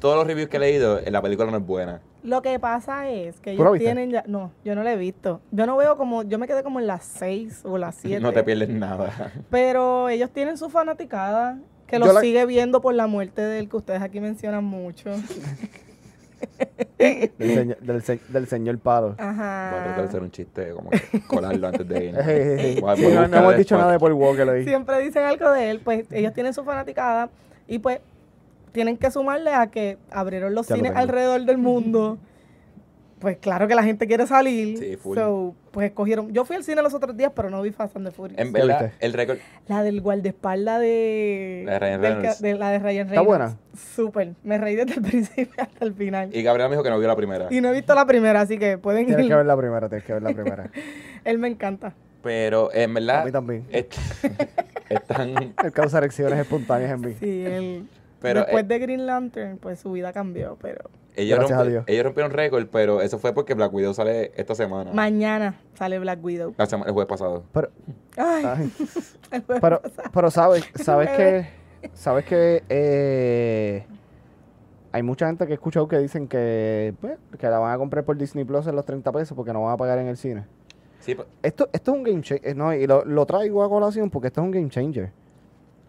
[0.00, 2.00] todos los reviews que he leído, la película no es buena.
[2.22, 4.24] Lo que pasa es que ¿Tú la ellos tienen ya.
[4.26, 5.40] No, yo no la he visto.
[5.52, 6.24] Yo no veo como.
[6.24, 8.20] Yo me quedé como en las 6 o las 7.
[8.20, 9.32] No te pierdes nada.
[9.50, 14.02] Pero ellos tienen su fanaticada que la- sigue viendo por la muerte del que ustedes
[14.02, 15.10] aquí mencionan mucho.
[16.98, 19.08] Del, señor- del, se- del señor Palo.
[19.08, 20.02] Voy a tratar de Ajá.
[20.04, 22.14] hacer un chiste, como que colarlo antes de ir.
[22.76, 22.80] Sí,
[23.12, 24.64] no, hemos dicho nada de Paul Walker.
[24.64, 27.28] Siempre dicen algo de él, pues ellos tienen su fanaticada
[27.68, 28.00] y pues
[28.72, 32.18] tienen que sumarle a que abrieron los Ya cines alrededor del mundo.
[33.18, 34.76] Pues claro que la gente quiere salir.
[34.76, 35.16] Sí, full.
[35.16, 36.32] So, pues escogieron.
[36.32, 38.40] Yo fui al cine los otros días, pero no vi Fast and the Furious.
[38.40, 39.04] En ¿Qué verdad, viste?
[39.04, 39.36] el récord.
[39.68, 41.64] La del guardaespaldas de.
[41.66, 42.36] La de Ryan del Reynolds.
[42.38, 43.12] ca- de la de Ryan Reynolds.
[43.12, 43.56] ¿Está buena?
[43.94, 44.32] Súper.
[44.42, 46.30] Me reí desde el principio hasta el final.
[46.34, 47.48] Y, Y Gabriel me dijo que no vio la primera.
[47.50, 49.30] no he visto la primera, así que pueden Tienes ir.
[49.30, 50.70] que ver la primera, tienes que ver la primera.
[51.24, 51.92] Él me encanta.
[52.22, 53.24] Pero en A verdad.
[53.26, 53.66] mí también.
[53.70, 53.84] es-
[54.88, 55.54] están.
[55.62, 57.14] Él causa erecciones espontáneas en mí.
[57.20, 57.86] Sí, él.
[58.22, 60.88] Pero Después eh, de Green Lantern, pues su vida cambió, pero.
[61.16, 61.84] Ellos, Gracias a rompi- Dios.
[61.86, 64.92] ellos rompieron récord, pero eso fue porque Black Widow sale esta semana.
[64.92, 66.54] Mañana sale Black Widow.
[66.56, 67.42] La sema- el jueves pasado.
[67.52, 67.70] Pero,
[68.16, 68.72] Ay, ay,
[69.32, 70.10] el jueves pero, pasado.
[70.12, 71.46] pero sabes, sabes que,
[71.94, 73.86] sabes que eh,
[74.92, 78.04] hay mucha gente que he escuchado que dicen que, pues, que la van a comprar
[78.04, 80.44] por Disney Plus en los 30 pesos porque no van a pagar en el cine.
[81.00, 84.28] Sí, Esto, esto es un game changer, no, y lo, lo traigo a colación porque
[84.28, 85.12] esto es un game changer.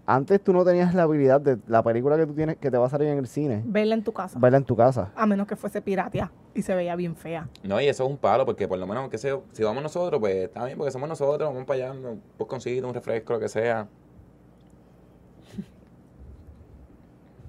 [0.09, 2.85] Antes tú no tenías la habilidad de la película que tú tienes que te va
[2.85, 4.39] a salir en el cine, Verla en tu casa.
[4.39, 5.11] verla en tu casa.
[5.17, 7.49] A menos que fuese piratea y se veía bien fea.
[7.63, 10.19] no, y eso es un palo, porque por lo menos, que sea, si vamos nosotros,
[10.21, 13.49] pues está bien, porque somos nosotros, vamos para allá, un posconcito, un refresco, lo que
[13.49, 13.85] sea.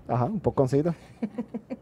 [0.08, 0.94] Ajá, un poconcito.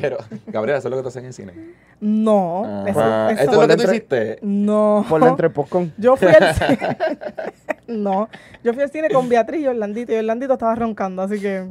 [0.00, 1.52] Pero, Gabriel, eso es lo que tú haces en el cine.
[2.00, 3.32] No, eso, Ajá.
[3.32, 4.38] eso- ¿Esto es lo que tú hiciste?
[4.42, 5.04] No.
[5.08, 5.92] Por dentro del popcorn.
[5.98, 6.78] Yo fui al cine.
[7.88, 8.28] no,
[8.62, 10.12] yo fui al cine con Beatriz y Orlandito.
[10.12, 11.66] Y Orlandito estaba roncando, así que.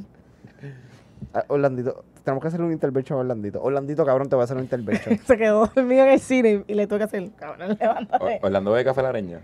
[1.34, 3.62] Ah, Orlandito, tenemos que hacer un intervention a Orlandito.
[3.62, 5.20] Orlandito, cabrón, te voy a hacer un intervention.
[5.26, 8.40] Se quedó dormido en el cine y, le tuve que hacer, cabrón, O- levántate.
[8.42, 9.40] Orlando de Café Lareña.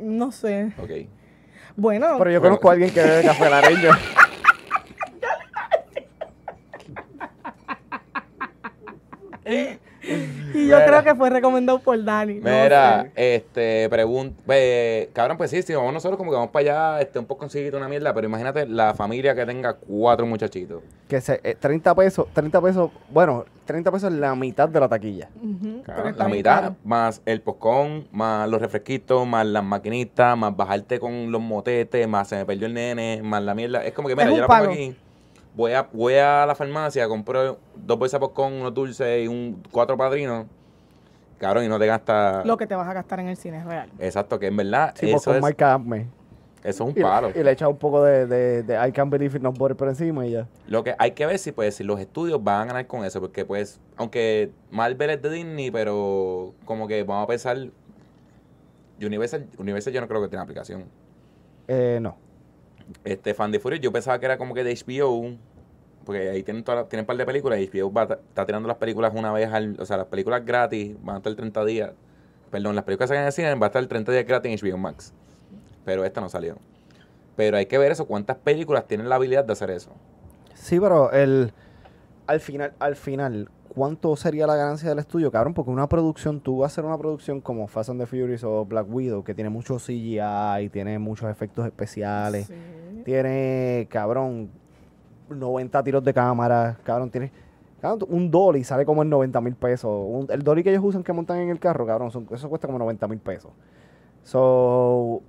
[0.00, 0.72] No sé.
[0.82, 0.90] Ok.
[1.76, 3.90] Bueno, Pero yo conozco a alguien que bebe café lareño.
[10.54, 10.86] y yo Mira.
[10.86, 12.34] creo que fue recomendado por Dani.
[12.34, 13.34] no Mira, sé.
[13.36, 14.40] este, pregunta,
[15.12, 17.76] cabrón, pues sí, si vamos nosotros como que vamos para allá, este, un poco conseguido
[17.76, 20.82] una mierda, pero imagínate la familia que tenga cuatro muchachitos.
[21.08, 24.88] Que se, eh, 30 pesos, 30 pesos, bueno, 30 pesos es la mitad de la
[24.88, 25.28] taquilla.
[25.36, 26.76] Ujú, pero Cabrón, está la bien mitad, caro.
[26.84, 32.28] más el poscón, más los refresquitos, más las maquinitas, más bajarte con los motetes, más
[32.28, 33.84] se me perdió el nene, más la mierda.
[33.84, 34.72] Es como que, mira, yo la pongo pago.
[34.72, 34.96] aquí,
[35.54, 39.62] voy a, voy a la farmacia, compro dos bolsas de poscón, unos dulces y un
[39.70, 40.46] cuatro padrinos.
[41.38, 42.44] Cabrón, y no te gasta...
[42.44, 43.90] Lo que te vas a gastar en el cine es real.
[43.98, 45.80] Exacto, que en verdad Sí, eso, popcorn es, marca
[46.62, 47.30] eso es un Y, palo.
[47.34, 50.26] y le echa un poco de, de, de I can't believe it butter por encima
[50.26, 50.46] y ya.
[50.66, 53.20] Lo que hay que ver si pues si los estudios van a ganar con eso,
[53.20, 57.56] porque pues, aunque Marvel es de Disney, pero como que vamos a pensar
[59.00, 60.84] Universal, Universal yo no creo que tenga aplicación.
[61.68, 62.16] Eh, no.
[63.04, 65.36] Este Fan de Furious yo pensaba que era como que de HBO,
[66.04, 68.66] porque ahí tienen todas las- tienen un par de películas y HBO va, está tirando
[68.68, 71.92] las películas una vez al, o sea, las películas gratis van a estar 30 días.
[72.50, 74.58] Perdón, las películas que sacan en el cine va a estar 30 días gratis en
[74.70, 75.12] HBO Max.
[75.84, 76.56] Pero esta no salió.
[77.36, 79.90] Pero hay que ver eso, cuántas películas tienen la habilidad de hacer eso.
[80.54, 81.52] Sí, pero el
[82.26, 85.54] al final, al final, ¿cuánto sería la ganancia del estudio, cabrón?
[85.54, 88.64] Porque una producción, tú vas a hacer una producción como Fast and the Furious o
[88.64, 92.54] Black Widow, que tiene mucho CGI, tiene muchos efectos especiales, Sí.
[93.04, 94.50] tiene, cabrón,
[95.28, 97.30] 90 tiros de cámara, cabrón, tiene...
[97.80, 99.90] Cabrón, un dolly sale como en 90 mil pesos.
[99.90, 102.66] Un- el dolly que ellos usan que montan en el carro, cabrón, son- eso cuesta
[102.68, 103.52] como 90 mil pesos.
[104.22, 105.22] So,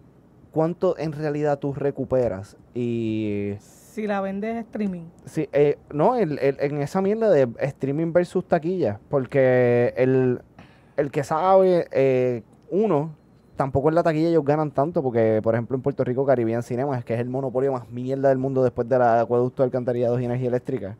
[0.51, 2.57] ¿cuánto en realidad tú recuperas?
[2.73, 3.53] Y
[3.91, 5.03] Si la vendes streaming.
[5.25, 10.39] Sí, eh, no, el- el- en esa mierda de streaming versus taquilla, porque el,
[10.95, 13.11] el que sabe, eh, uno,
[13.57, 17.03] tampoco en la taquilla ellos ganan tanto, porque por ejemplo en Puerto Rico Caribbean Cinemas,
[17.03, 20.47] que es el monopolio más mierda del mundo después del acueducto de alcantarillados y energía
[20.47, 20.95] eléctrica,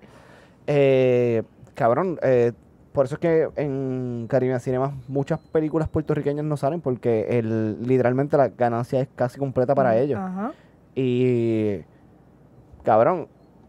[0.68, 2.52] eh, cabrón, eh,
[2.92, 8.36] por eso es que en Caribbean Cinemas muchas películas puertorriqueñas no salen, porque el, literalmente
[8.36, 10.20] la ganancia es casi completa para ellos.
[10.20, 10.52] Ajá.
[10.94, 11.80] Y,
[12.82, 13.28] cabrón,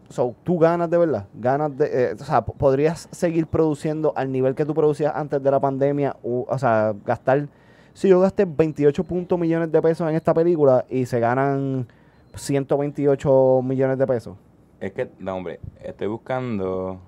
[0.09, 1.27] so, tú ganas de verdad.
[1.33, 1.85] Ganas de.
[1.85, 6.15] eh, o sea, podrías seguir produciendo al nivel que tú producías antes de la pandemia.
[6.23, 7.47] O, o sea, gastar.
[7.93, 11.87] Si yo gasté 28 puntos millones de pesos en esta película y se ganan
[12.35, 14.35] 128 millones de pesos.
[14.79, 16.99] Es que, no, hombre, estoy buscando.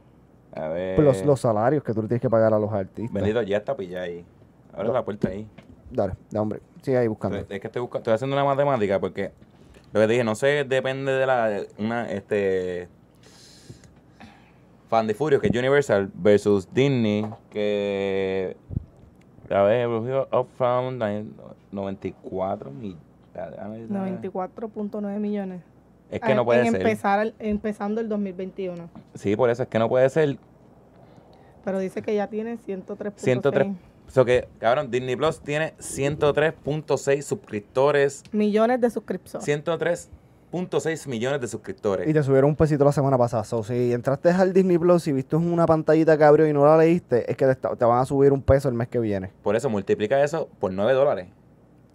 [0.53, 0.95] A ver.
[0.95, 3.13] Plus los salarios que tú le tienes que pagar a los artistas.
[3.13, 4.25] Bendito, ya está pillado ahí.
[4.73, 5.47] Abre la puerta ahí.
[5.91, 6.61] Dale, da hombre.
[6.81, 7.37] Sigue ahí buscando.
[7.37, 9.31] Es que estoy buscando, estoy haciendo una matemática porque
[9.95, 12.89] lo que te dije, no sé, depende de la una este
[14.89, 18.57] Fan de Furious, que es Universal versus Disney, que
[19.49, 21.01] a ver, Upfront
[21.71, 22.97] 94 mil.
[23.33, 25.61] 94.9 millones.
[26.11, 26.81] Es que Ah, no puede en ser.
[26.81, 28.89] Empezar, empezando el 2021.
[29.13, 30.37] Sí, por eso es que no puede ser.
[31.63, 33.13] Pero dice que ya tiene 103.6.
[33.15, 33.67] 103.
[34.07, 38.23] So que, cabrón, Disney Plus tiene 103.6 suscriptores.
[38.31, 39.45] millones de suscriptores.
[39.47, 42.07] 103.6 millones de suscriptores.
[42.07, 43.43] Y te subieron un pesito la semana pasada.
[43.43, 46.77] So, si entraste al Disney Plus y viste una pantallita que abrió y no la
[46.77, 49.31] leíste, es que te, está- te van a subir un peso el mes que viene.
[49.43, 51.27] Por eso multiplica eso por 9 dólares.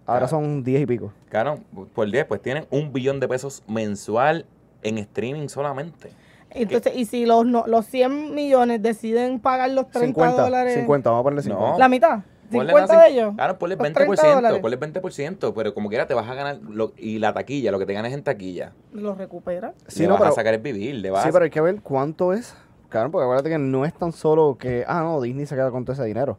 [0.05, 0.29] Ahora Ah.
[0.29, 1.13] son 10 y pico.
[1.29, 1.59] Claro,
[1.93, 4.45] por 10, pues tienen un billón de pesos mensual
[4.83, 6.11] en streaming solamente.
[6.53, 11.09] Entonces, y si los, no- los 100 millones deciden pagar los 30 50, dólares, 50,
[11.09, 11.71] vamos a ponerle 50.
[11.73, 11.77] No.
[11.77, 12.19] la mitad,
[12.51, 13.33] Ponle 50 una de ellos.
[13.35, 14.59] Claro, ponle los 20%, 30 dólares.
[14.59, 17.85] ponle 20%, pero como quiera te vas a ganar, lo- y la taquilla, lo que
[17.85, 19.73] te ganas en taquilla, Los recupera.
[19.87, 21.61] Sí, le no, vas pero- a sacar el vivir, le vas Sí, pero hay que
[21.61, 22.53] ver cuánto es.
[22.89, 25.85] Claro, porque acuérdate que no es tan solo que, ah, no, Disney se queda con
[25.85, 26.37] todo ese dinero.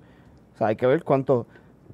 [0.54, 1.46] O sea, hay que ver cuánto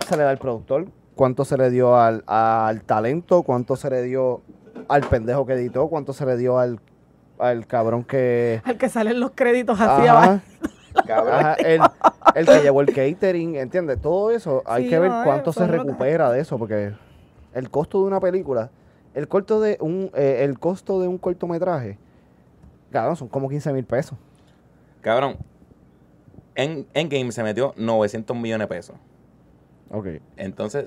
[0.04, 4.02] se le da al productor, cuánto se le dio al, al talento, cuánto se le
[4.02, 4.40] dio
[4.88, 6.80] al pendejo que editó, cuánto se le dio al,
[7.39, 8.61] al cabrón que...
[8.64, 10.30] Al que salen los créditos así abajo.
[10.32, 10.43] Ajá,
[11.07, 11.34] Cabrón.
[11.34, 11.80] ajá, el,
[12.34, 14.01] el que llevó el catering, ¿entiendes?
[14.01, 16.93] Todo eso, hay Sí, que ver no, cuánto se recupera de eso, porque
[17.55, 18.70] el costo de una película,
[19.14, 21.99] el costo de un, eh, el costo de un cortometraje,
[22.91, 24.18] cabrón, son como 15 mil pesos.
[25.01, 25.36] Cabrón,
[26.57, 28.97] en Endgame se metió 900 millones de pesos.
[29.91, 30.07] Ok.
[30.36, 30.86] Entonces,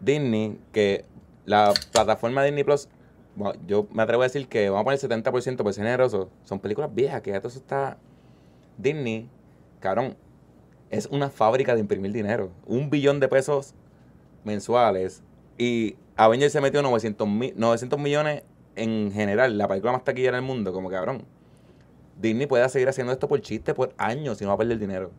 [0.00, 1.04] Disney, que
[1.44, 2.88] la plataforma Disney Plus,
[3.66, 6.94] yo me atrevo a decir que vamos a poner 70% por ser generoso, son películas
[6.94, 7.96] viejas, que ya todo eso está...
[8.78, 9.28] Disney,
[9.78, 10.16] cabrón,
[10.90, 12.50] es una fábrica de imprimir dinero.
[12.66, 13.74] Un billón de pesos
[14.44, 15.22] mensuales.
[15.58, 18.42] Y Avengers se metió 900, mi- 900 millones
[18.76, 21.24] en general, la película más taquillera del mundo, como cabrón.
[22.20, 25.10] Disney puede seguir haciendo esto por chiste por años y no va a perder dinero.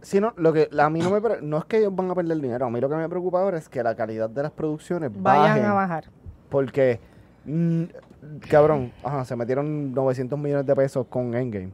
[0.00, 2.14] Sí, no, lo que a mí no me pre- no es que ellos van a
[2.14, 4.52] perder dinero, a mí lo que me preocupa ahora es que la calidad de las
[4.52, 6.04] producciones Vayan bajen, a bajar.
[6.48, 7.00] Porque
[7.44, 7.84] mm,
[8.48, 11.72] cabrón, ajá, se metieron 900 millones de pesos con Endgame.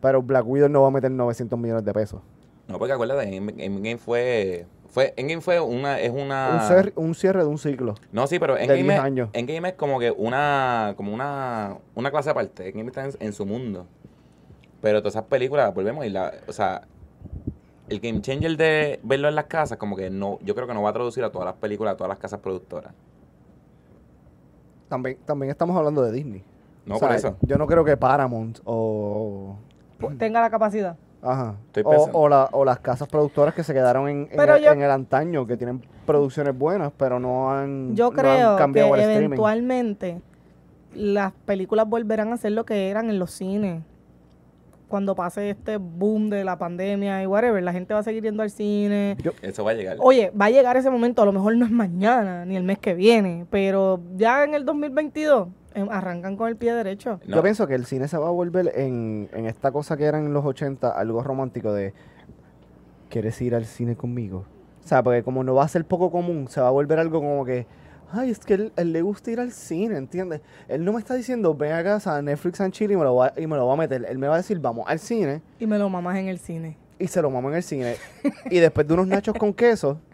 [0.00, 2.20] Pero Black Widow no va a meter 900 millones de pesos.
[2.68, 4.66] No, porque acuérdate, End- Endgame fue...
[4.88, 6.00] fue Endgame fue una...
[6.00, 6.68] Es una...
[6.96, 7.94] Un, cierre de un ciclo.
[8.12, 9.28] No, sí, pero Endgame, 10 es, años.
[9.32, 12.68] Endgame es como que una, como una, una clase aparte.
[12.68, 13.86] Endgame está en, en su mundo.
[14.80, 16.82] Pero todas esas películas, volvemos, y la, o sea,
[17.90, 20.82] el game changer de verlo en las casas, como que no, yo creo que no
[20.82, 22.94] va a traducir a todas las películas, a todas las casas productoras.
[24.90, 26.44] También, también estamos hablando de Disney.
[26.84, 27.36] No, O sea, por eso.
[27.40, 29.56] Yo no creo que Paramount o...
[30.18, 30.96] Tenga la capacidad.
[31.22, 31.54] Ajá.
[31.66, 32.18] Estoy O, pensando.
[32.18, 34.90] o, la- o las casas productoras que se quedaron en, en el, yo- en el
[34.90, 39.00] antaño, que tienen producciones buenas, pero no han, Yo no han creo cambiado que el
[39.02, 39.26] streaming.
[39.26, 40.20] eventualmente
[40.94, 43.82] las películas volverán a ser lo que eran en los cines.
[44.90, 48.42] Cuando pase este boom de la pandemia y whatever, la gente va a seguir yendo
[48.42, 49.16] al cine.
[49.40, 49.96] Eso va a llegar.
[50.00, 52.80] Oye, va a llegar ese momento, a lo mejor no es mañana ni el mes
[52.80, 57.20] que viene, pero ya en el 2022 em, arrancan con el pie derecho.
[57.24, 60.06] No, Yo pienso que el cine se va a volver en, en esta cosa que
[60.06, 61.94] era en los 80, algo romántico de
[63.10, 64.44] ¿quieres ir al cine conmigo?
[64.84, 67.20] O sea, porque como no va a ser poco común, se va a volver algo
[67.20, 67.68] como que
[68.12, 70.40] ay, es que él, él le gusta ir al cine, ¿entiendes?
[70.68, 73.14] Él no me está diciendo, ven a casa a Netflix and chill y me, lo
[73.16, 74.04] va, y me lo va a meter.
[74.08, 76.76] Él me va a decir, vamos al cine Y me lo mamas en el cine.
[76.98, 77.96] y se lo mama en el cine.
[78.50, 79.98] y después de unos nachos con queso,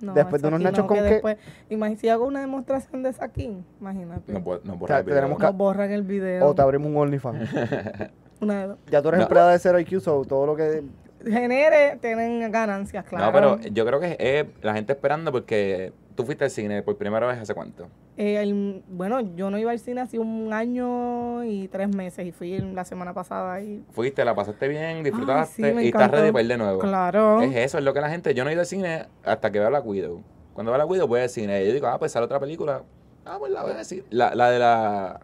[0.00, 1.36] No, Después de unos nachos no, con que qué- después-
[1.68, 4.32] Imagínate si hago una demostración de saquín, imagínate.
[4.32, 5.28] No, puedo- no sea, el video.
[5.28, 6.46] Nos borran el video.
[6.46, 7.50] o te abrimos un OnlyFans.
[8.40, 8.78] Una de dos.
[8.90, 9.24] ya tú eres No.
[9.24, 10.82] empleada de Zero IQ, so todo lo que...
[11.22, 13.26] Genere, tienen ganancias, claro.
[13.26, 16.96] No, pero yo creo que es la gente esperando porque tú fuiste al cine por
[16.96, 17.86] primera vez hace cuánto.
[18.16, 22.32] Eh, el- bueno, yo no iba al cine hace un año y tres meses y
[22.32, 23.82] fui la semana pasada y...
[23.92, 26.78] Fuiste, la pasaste bien, disfrutaste Ay, sí, me y estás ready para ir de nuevo.
[26.80, 27.40] Claro.
[27.40, 28.34] Es eso, es lo que la gente.
[28.34, 30.22] Yo no he ido al cine hasta que veo la Widow.
[30.52, 31.62] Cuando veo la Widow voy al cine.
[31.62, 32.82] Y yo digo, ah, pues sale otra película.
[33.24, 34.04] Ah, pues la voy a decir.
[34.10, 35.20] La, la de la.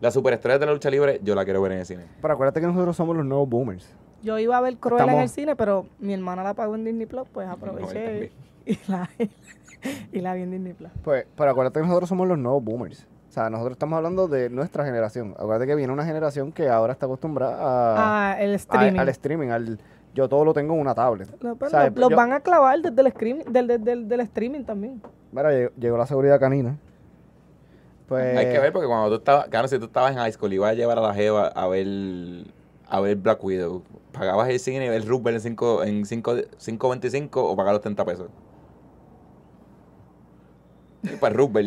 [0.00, 2.04] La superestrella de la lucha libre, yo la quiero ver en el cine.
[2.22, 3.92] Pero acuérdate que nosotros somos los nuevos boomers.
[4.22, 7.06] Yo iba a ver Cruella en el cine, pero mi hermana la pagó en Disney
[7.06, 8.30] Plus, pues aproveché también.
[8.66, 9.30] y la, y la
[10.12, 10.90] vi en Disney Plus.
[11.02, 13.06] Pues, pero acuérdate que nosotros somos los nuevos boomers.
[13.28, 15.34] O sea, nosotros estamos hablando de nuestra generación.
[15.38, 18.98] Acuérdate que viene una generación que ahora está acostumbrada a, Ah, el a- streaming.
[18.98, 19.48] al streaming.
[19.50, 19.78] Al,
[20.14, 21.28] yo todo lo tengo en una tablet.
[21.42, 21.90] No, pero ¿Sabes?
[21.92, 25.00] los los Yo- van a clavar desde el, streaming, del, del, del, del streaming también.
[25.30, 26.78] Mira, llegó, llegó la seguridad canina.
[28.08, 30.50] Pues, Hay que ver porque cuando tú estabas, claro, si tú estabas en high school
[30.52, 31.86] y ibas a llevar a la Jeva a ver,
[32.88, 37.28] a ver Black Widow, ¿pagabas el cine y ver Rubber en 5 en cinco- 5.25
[37.44, 38.28] o pagar los 30 pesos?
[41.20, 41.64] Pues Rubber.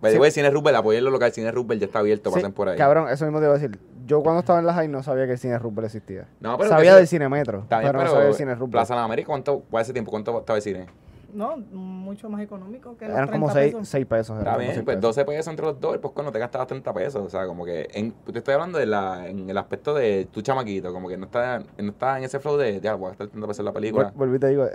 [0.00, 0.20] Pues Sí.
[0.22, 2.68] el cine Rubber, apoyen lo local, el cine Rubber ya está abierto, sí, pasen por
[2.68, 2.76] ahí.
[2.76, 3.78] Cabrón, eso mismo te iba a decir.
[4.06, 6.28] Yo cuando estaba en la high no sabía que el cine Rupert existía.
[6.38, 8.72] No, pero sabía del cine metro, También, pero, no pero sabía del cine Rupert.
[8.72, 10.10] Plaza de la América, ¿cuánto, ¿cuál ese tiempo?
[10.10, 10.86] ¿Cuánto estaba el cine?
[11.32, 13.88] No, mucho más económico que los Eran como 30 6 pesos.
[13.88, 14.38] seis pesos.
[14.38, 15.00] Está como bien, pues pesos.
[15.02, 17.22] 12 pesos entre los dos, pues no te gastabas 30 pesos.
[17.26, 20.40] O sea, como que en, te estoy hablando de la, en el aspecto de tu
[20.40, 23.26] chamaquito, como que no está, no está en ese flow de, ya, voy a gastar
[23.28, 24.10] 30 pesos en la película.
[24.12, 24.66] Vol- Volví te digo,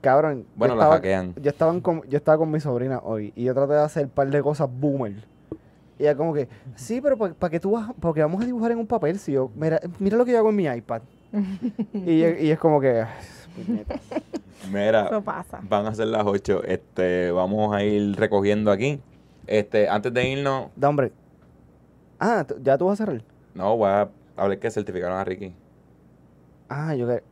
[0.00, 0.42] cabrón.
[0.42, 1.34] yo Bueno, la estaba- hackean.
[1.40, 4.10] Yo estaba, con, yo estaba con mi sobrina hoy y yo traté de hacer un
[4.10, 5.14] par de cosas boomer.
[5.98, 7.90] Y ella como que, sí, pero ¿para qué tú vas?
[8.00, 9.18] Porque vamos a dibujar en un papel.
[9.18, 11.02] Si yo, mira, mira lo que yo hago en mi iPad.
[11.92, 13.04] y, y es como que.
[14.70, 15.58] Mira, Eso pasa.
[15.62, 16.62] van a ser las 8.
[16.64, 19.00] Este, vamos a ir recogiendo aquí.
[19.46, 21.10] Este, antes de irnos, da hombre.
[22.20, 23.22] Ah, ya tú vas a cerrar.
[23.54, 25.52] no, voy a hablar que certificaron a Ricky.
[26.68, 27.22] Ah, yo que.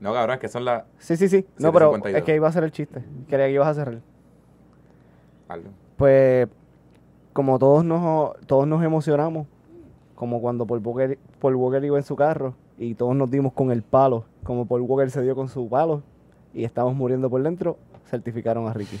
[0.00, 0.84] No, cabrón, es que son las.
[0.98, 1.46] Sí, sí, sí.
[1.58, 2.16] No, pero 7:52.
[2.16, 3.04] es que iba a ser el chiste.
[3.28, 4.00] Quería que ibas a cerrar.
[5.96, 6.48] Pues,
[7.32, 9.46] como todos nos, todos nos emocionamos,
[10.14, 13.70] como cuando Paul Walker, Paul Walker iba en su carro y todos nos dimos con
[13.70, 16.02] el palo, como Paul Walker se dio con su palo
[16.54, 17.76] y estamos muriendo por dentro,
[18.06, 18.98] certificaron a Ricky.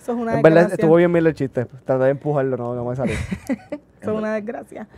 [0.00, 0.74] Eso es una en verdad desgracia.
[0.74, 3.14] estuvo bien bien el chiste, traté de empujarlo, no, no me salió.
[4.00, 4.88] Eso es una desgracia.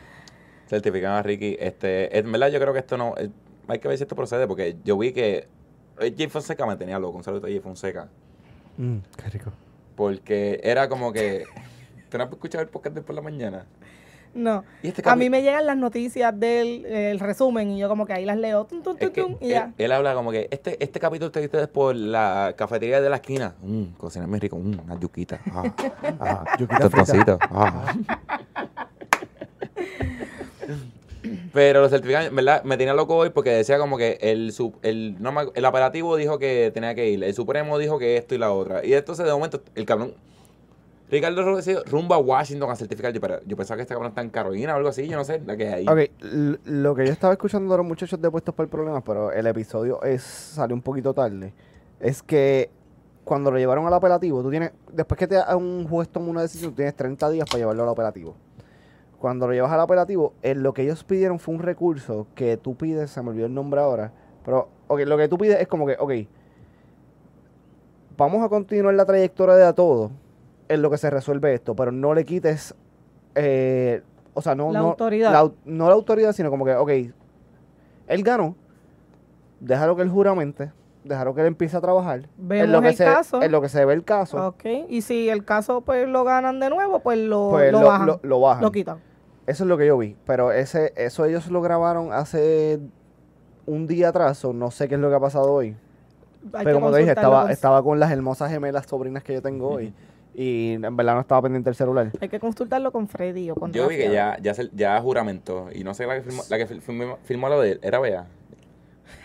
[0.70, 1.56] Certificaron a Ricky.
[1.58, 3.14] Este, en verdad, yo creo que esto no.
[3.18, 3.28] eh,
[3.66, 5.48] hay que ver si esto procede, porque yo vi que.
[5.98, 8.08] eh, Jay Fonseca me tenía loco, un saludo a Jay Fonseca.
[8.76, 9.50] Mm, qué rico.
[9.96, 11.44] Porque era como que.
[12.08, 13.66] ¿Tú no has escuchado el podcast de por la mañana?
[14.32, 14.62] No.
[14.80, 18.12] Y este A mí me llegan las noticias del el resumen y yo como que
[18.12, 18.64] ahí las leo.
[18.64, 19.72] Tum, tum, es tum, que tum, y él, ya.
[19.76, 23.56] él habla como que este, este capítulo te diste por la cafetería de la esquina.
[23.60, 24.56] Mmm, cocina muy rico.
[24.56, 25.40] Mmm, una yuquita.
[25.52, 25.64] Ah,
[26.20, 27.38] ah, Yuquita tostoncito.
[27.50, 27.92] Ah.
[31.52, 32.62] Pero los certificados, ¿verdad?
[32.64, 36.38] Me tenía loco hoy porque decía como que el, sub- el, no el apelativo dijo
[36.38, 38.84] que tenía que ir, el Supremo dijo que esto y la otra.
[38.84, 40.14] Y entonces de momento el cabrón,
[41.10, 43.12] Ricardo Rodríguez rumba a Washington a certificar.
[43.12, 45.24] Yo, pero yo pensaba que este cabrón está en Carolina o algo así, yo no
[45.24, 45.86] sé, la que hay.
[45.88, 49.32] Ok, l- lo que yo estaba escuchando de los muchachos de Puestos por Problemas, pero
[49.32, 51.52] el episodio es salió un poquito tarde,
[51.98, 52.70] es que
[53.24, 56.42] cuando lo llevaron al apelativo, tú tienes, después que te a un juez toma una
[56.42, 58.36] decisión, tienes 30 días para llevarlo al apelativo.
[59.20, 62.74] Cuando lo llevas al apelativo, eh, lo que ellos pidieron fue un recurso que tú
[62.74, 64.12] pides, se me olvidó el nombre ahora,
[64.44, 66.12] pero ok, lo que tú pides es como que, ok,
[68.16, 70.10] vamos a continuar la trayectoria de a todo
[70.68, 72.74] en lo que se resuelve esto, pero no le quites,
[73.34, 74.02] eh,
[74.34, 75.32] o sea, no, La no, autoridad.
[75.32, 76.90] la no la autoridad, sino como que, ok,
[78.08, 78.54] él ganó,
[79.60, 80.70] déjalo que él juramente,
[81.04, 82.28] déjalo que él empiece a trabajar.
[82.36, 83.42] Vemos en lo que el se, caso.
[83.42, 84.64] En lo que se ve el caso, Ok.
[84.88, 88.06] Y si el caso pues lo ganan de nuevo, pues lo, pues lo lo, bajan.
[88.06, 88.62] lo- lo bajan.
[88.62, 89.09] lo quitan.
[89.46, 90.16] Eso es lo que yo vi.
[90.26, 92.78] Pero ese, eso ellos lo grabaron hace
[93.66, 95.76] un día atrás, o no sé qué es lo que ha pasado hoy.
[96.54, 99.42] Hay Pero como te dije, estaba, con- estaba con las hermosas gemelas sobrinas que yo
[99.42, 99.92] tengo hoy.
[100.32, 102.10] Y en verdad no estaba pendiente el celular.
[102.20, 105.68] Hay que consultarlo con Freddy o con Yo vi que ya, ya, se- ya juramentó.
[105.72, 107.80] Y no sé la que firmó, la que firmó, firmó lo de él.
[107.82, 108.26] Era Bea.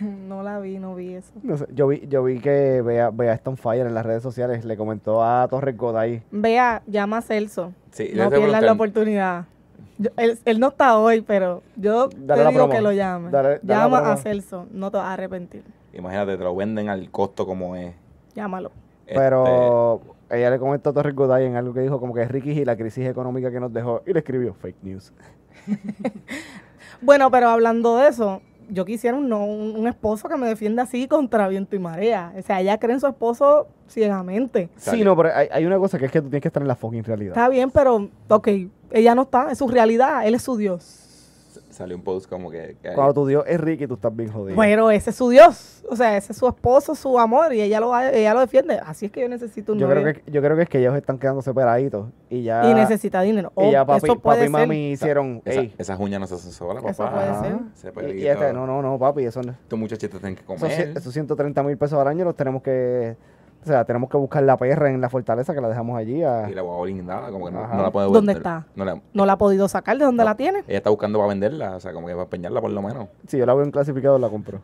[0.02, 1.32] No la vi, no vi eso.
[1.44, 4.24] No sé, yo vi, yo vi que Bea, Bea está on fire en las redes
[4.24, 4.66] sociales.
[4.66, 6.24] Le comentó a Torres Goday.
[6.32, 7.72] Vea, llama a Celso.
[7.92, 9.46] Sí, yo No pierdas la oportunidad.
[9.98, 12.74] Yo- él, él no está hoy, pero yo Dale te digo promo.
[12.74, 13.32] que lo llame.
[13.32, 15.64] Dale- dale la Llama a Celso, no te vas a arrepentir.
[15.94, 17.96] Imagínate, te lo venden al costo como es.
[18.34, 18.72] Llámalo.
[19.08, 22.66] Pero ella le comentó a Torres Goday en algo que dijo como que Ricky y
[22.66, 25.14] la crisis económica que nos dejó y le escribió fake news.
[27.02, 30.84] Bueno, pero hablando de eso, yo quisiera un, no- un, un esposo que me defienda
[30.84, 32.34] así contra viento y marea.
[32.38, 34.70] O sea, ella cree en su esposo ciegamente.
[34.78, 36.68] Sí, no, pero hay, hay una cosa que es que tú tienes que estar en
[36.68, 37.34] la fucking realidad.
[37.34, 38.48] Está bien, pero, ok,
[38.96, 41.02] ella no está, es su realidad, él es su Dios.
[41.70, 42.78] Salió un post como que.
[42.82, 44.58] que- Cuando tu Dios es Ricky, tú estás bien jodido.
[44.58, 47.82] Pero ese es su Dios, o sea, ese es su esposo, su amor, y ella
[47.82, 48.80] lo, ella lo defiende.
[48.86, 50.96] Así es que yo necesito un yo creo, que, yo creo que es que ellos
[50.96, 53.52] están quedando separaditos y ya, y necesita dinero.
[53.58, 54.92] y Oh, ya papi, eso puede papi y mami ser.
[54.94, 56.92] hicieron, Esa- ey, esas uñas no se hacen solas, papá.
[56.92, 57.40] Eso puede
[57.84, 58.06] ser.
[58.08, 59.52] Ese y- y, este, no, no, no, papi, eso no.
[59.52, 60.94] Estos muchachitos tienen que Esos, comer.
[60.96, 63.18] esos 130 mil pesos al año los tenemos que,
[63.66, 66.48] o sea, tenemos que buscar la perra en la fortaleza que la dejamos allí a...
[66.50, 68.38] Y la guagua blindada, como que no, la puede ¿Dónde vender.
[68.38, 68.68] está?
[68.76, 70.30] No la- No la ha podido sacar, ¿de dónde No.
[70.30, 70.60] la tiene?
[70.68, 73.08] ella está buscando para venderla, o sea, como que para empeñarla por lo menos.
[73.28, 74.60] Si yo la veo en clasificado, la compro.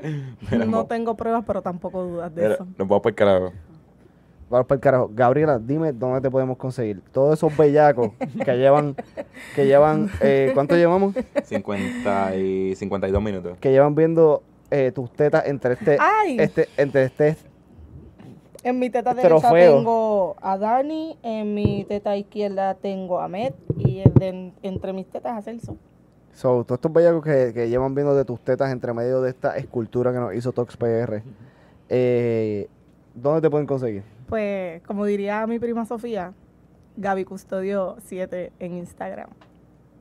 [0.50, 2.64] Mira, no tengo pruebas, pero tampoco dudas de mira, eso.
[2.78, 3.52] nos vamos por el carajo.
[4.48, 5.10] Vamos para el carajo.
[5.12, 7.00] Gabriela, dime dónde te podemos conseguir.
[7.12, 8.12] Todos esos bellacos
[8.44, 8.94] que llevan,
[9.56, 11.14] que llevan, eh, ¿cuánto llevamos?
[11.42, 13.58] 50 y 52 minutos.
[13.58, 16.36] Que llevan viendo eh, tus tetas entre este, ¡Ay!
[16.38, 17.36] este, entre este,
[18.66, 19.76] En mi teta derecha Trofeo.
[19.76, 25.06] tengo a Dani, en mi teta izquierda tengo a Met y el de- entre mis
[25.06, 25.76] tetas a Celso.
[26.32, 29.56] so, todos estos bellacos que, que llevan viendo de tus tetas entre medio de esta
[29.56, 31.22] escultura que nos hizo Tox PR.
[31.88, 32.68] Eh,
[33.14, 34.02] ¿Dónde te pueden conseguir?
[34.28, 36.32] Pues, como diría mi prima Sofía,
[36.96, 39.30] Gaby Custodio 7 en Instagram.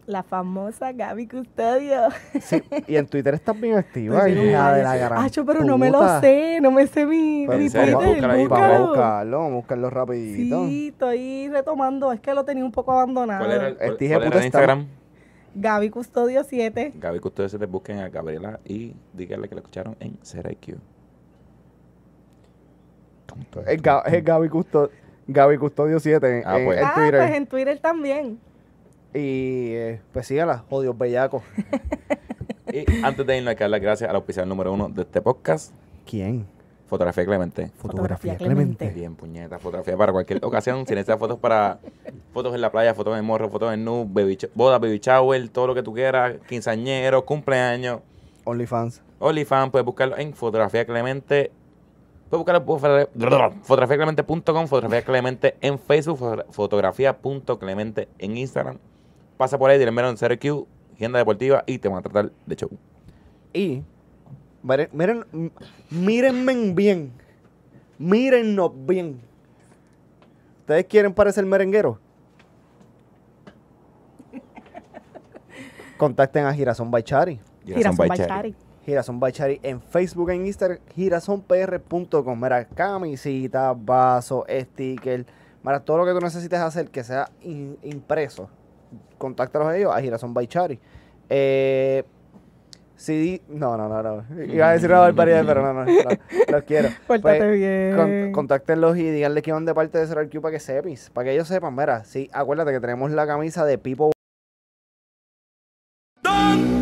[0.07, 2.01] La famosa Gaby Custodio.
[2.39, 5.79] Sí, y en Twitter estás bien activa, bien hija de la gran Acho, pero no
[5.79, 9.51] me lo sé, no me sé mi, Pero mi serio, Twitter, Vamos a buscarlo, vamos
[9.51, 10.65] a buscarlo rapidito.
[10.67, 13.43] Sí, estoy retomando, es que lo tenía un poco abandonado.
[13.45, 14.87] ¿Cuál era el, cuál- Este cuál era el Instagram?
[15.55, 16.93] Gaby Custodio 7.
[16.95, 20.75] Gaby, se te busquen a Gabriela y díganle que la escucharon en CRIQ.
[23.65, 24.89] Es, Ga- es Gaby, Custo-
[25.27, 26.79] Gaby Custodio 7 en, Ah, en- pues.
[26.79, 27.21] en ah, Twitter.
[27.21, 28.39] pues en Twitter también.
[29.15, 31.41] Y eh, pues sígala, jodidos bellacos.
[32.73, 35.21] Y antes de irnos, hay que dar las gracias al oficial número uno de este
[35.21, 35.71] podcast,
[36.05, 36.45] ¿Quién?
[36.87, 37.71] Fotografía Clemente.
[37.77, 38.89] Fotografía Clemente.
[38.89, 40.85] Bien, puñeta, fotografía para cualquier ocasión.
[40.85, 41.79] Si necesitas fotos para
[42.33, 45.67] fotos en la playa, fotos en morro, fotos en nu, baby boda, baby shower, todo
[45.67, 48.01] lo que tú quieras, quinceañero, cumpleaños,
[48.43, 49.01] OnlyFans.
[49.19, 51.51] OnlyFans, puedes buscarlo en Fotografía Clemente.
[52.29, 58.79] Puedes buscarlo fotogra- fotografiaclemente.com, Fotografía Clemente en Facebook, fotogra- fotografía.clemente en Instagram.
[59.37, 60.65] Pasa por ahí, dile mero en CRQ,
[60.95, 62.69] agenda deportiva y te van a tratar de show.
[63.53, 63.83] Y
[64.63, 65.29] miren,
[65.89, 67.11] mírenme bien.
[67.97, 69.21] Mírennos bien.
[70.61, 71.99] ¿Ustedes quieren parecer merenguero?
[75.97, 77.39] Contacten a Girasón Baichari.
[77.65, 78.29] Girasón by by Cherry.
[78.29, 78.55] Chari.
[78.85, 82.39] Girasón Baichari en Facebook, en Instagram, girasonpr.com.
[82.41, 85.25] Mira, camisita, vaso, sticker.
[85.63, 88.49] Mira, todo lo que tú necesites hacer que sea in- impreso,
[89.17, 90.79] contáctalos a ellos a Girasón Baichari.
[91.29, 92.03] Eh,
[92.97, 94.43] CD, no, no, no, no.
[94.45, 95.93] Iba a decir una barbaridad, pero no, no, no,
[96.49, 96.89] los quiero.
[97.07, 97.93] Pórtate Pues, bien.
[97.95, 101.25] con- contáctenlos y díganle que van de parte de Cereal Q para que sepis, para
[101.25, 101.75] que ellos sepan.
[101.75, 104.11] Mira, sí, acuérdate que tenemos la camisa de Pipo
[106.23, 106.74] Looney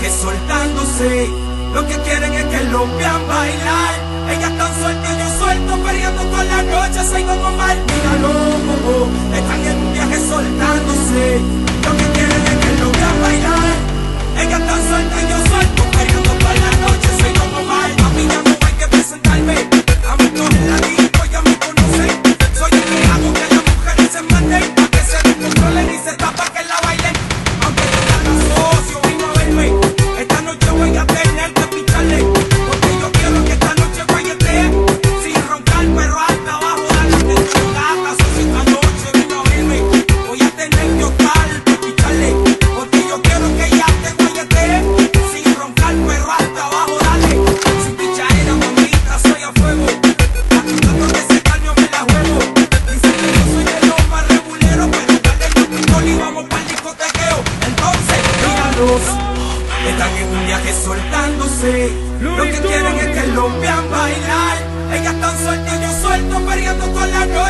[0.00, 1.28] viaje soltándose.
[1.74, 3.94] Lo que quieren es que los vean bailar.
[4.30, 7.76] Ellas están sueltas yo suelto, peleando toda la noche, soy como mal.
[7.86, 11.40] Míralos, están en un viaje soltándose.
[11.84, 13.74] Lo que quieren es que los vean bailar.
[14.40, 17.90] Ellas están sueltas yo suelto, peleando toda la noche, soy como mal.
[17.90, 19.56] A mí ya no hay que presentarme.
[20.10, 21.09] A mí es la disco,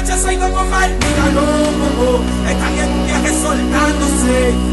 [0.00, 0.90] toda la noche, soy como mal.
[0.90, 4.69] Míralo, están en un viaje soltándose.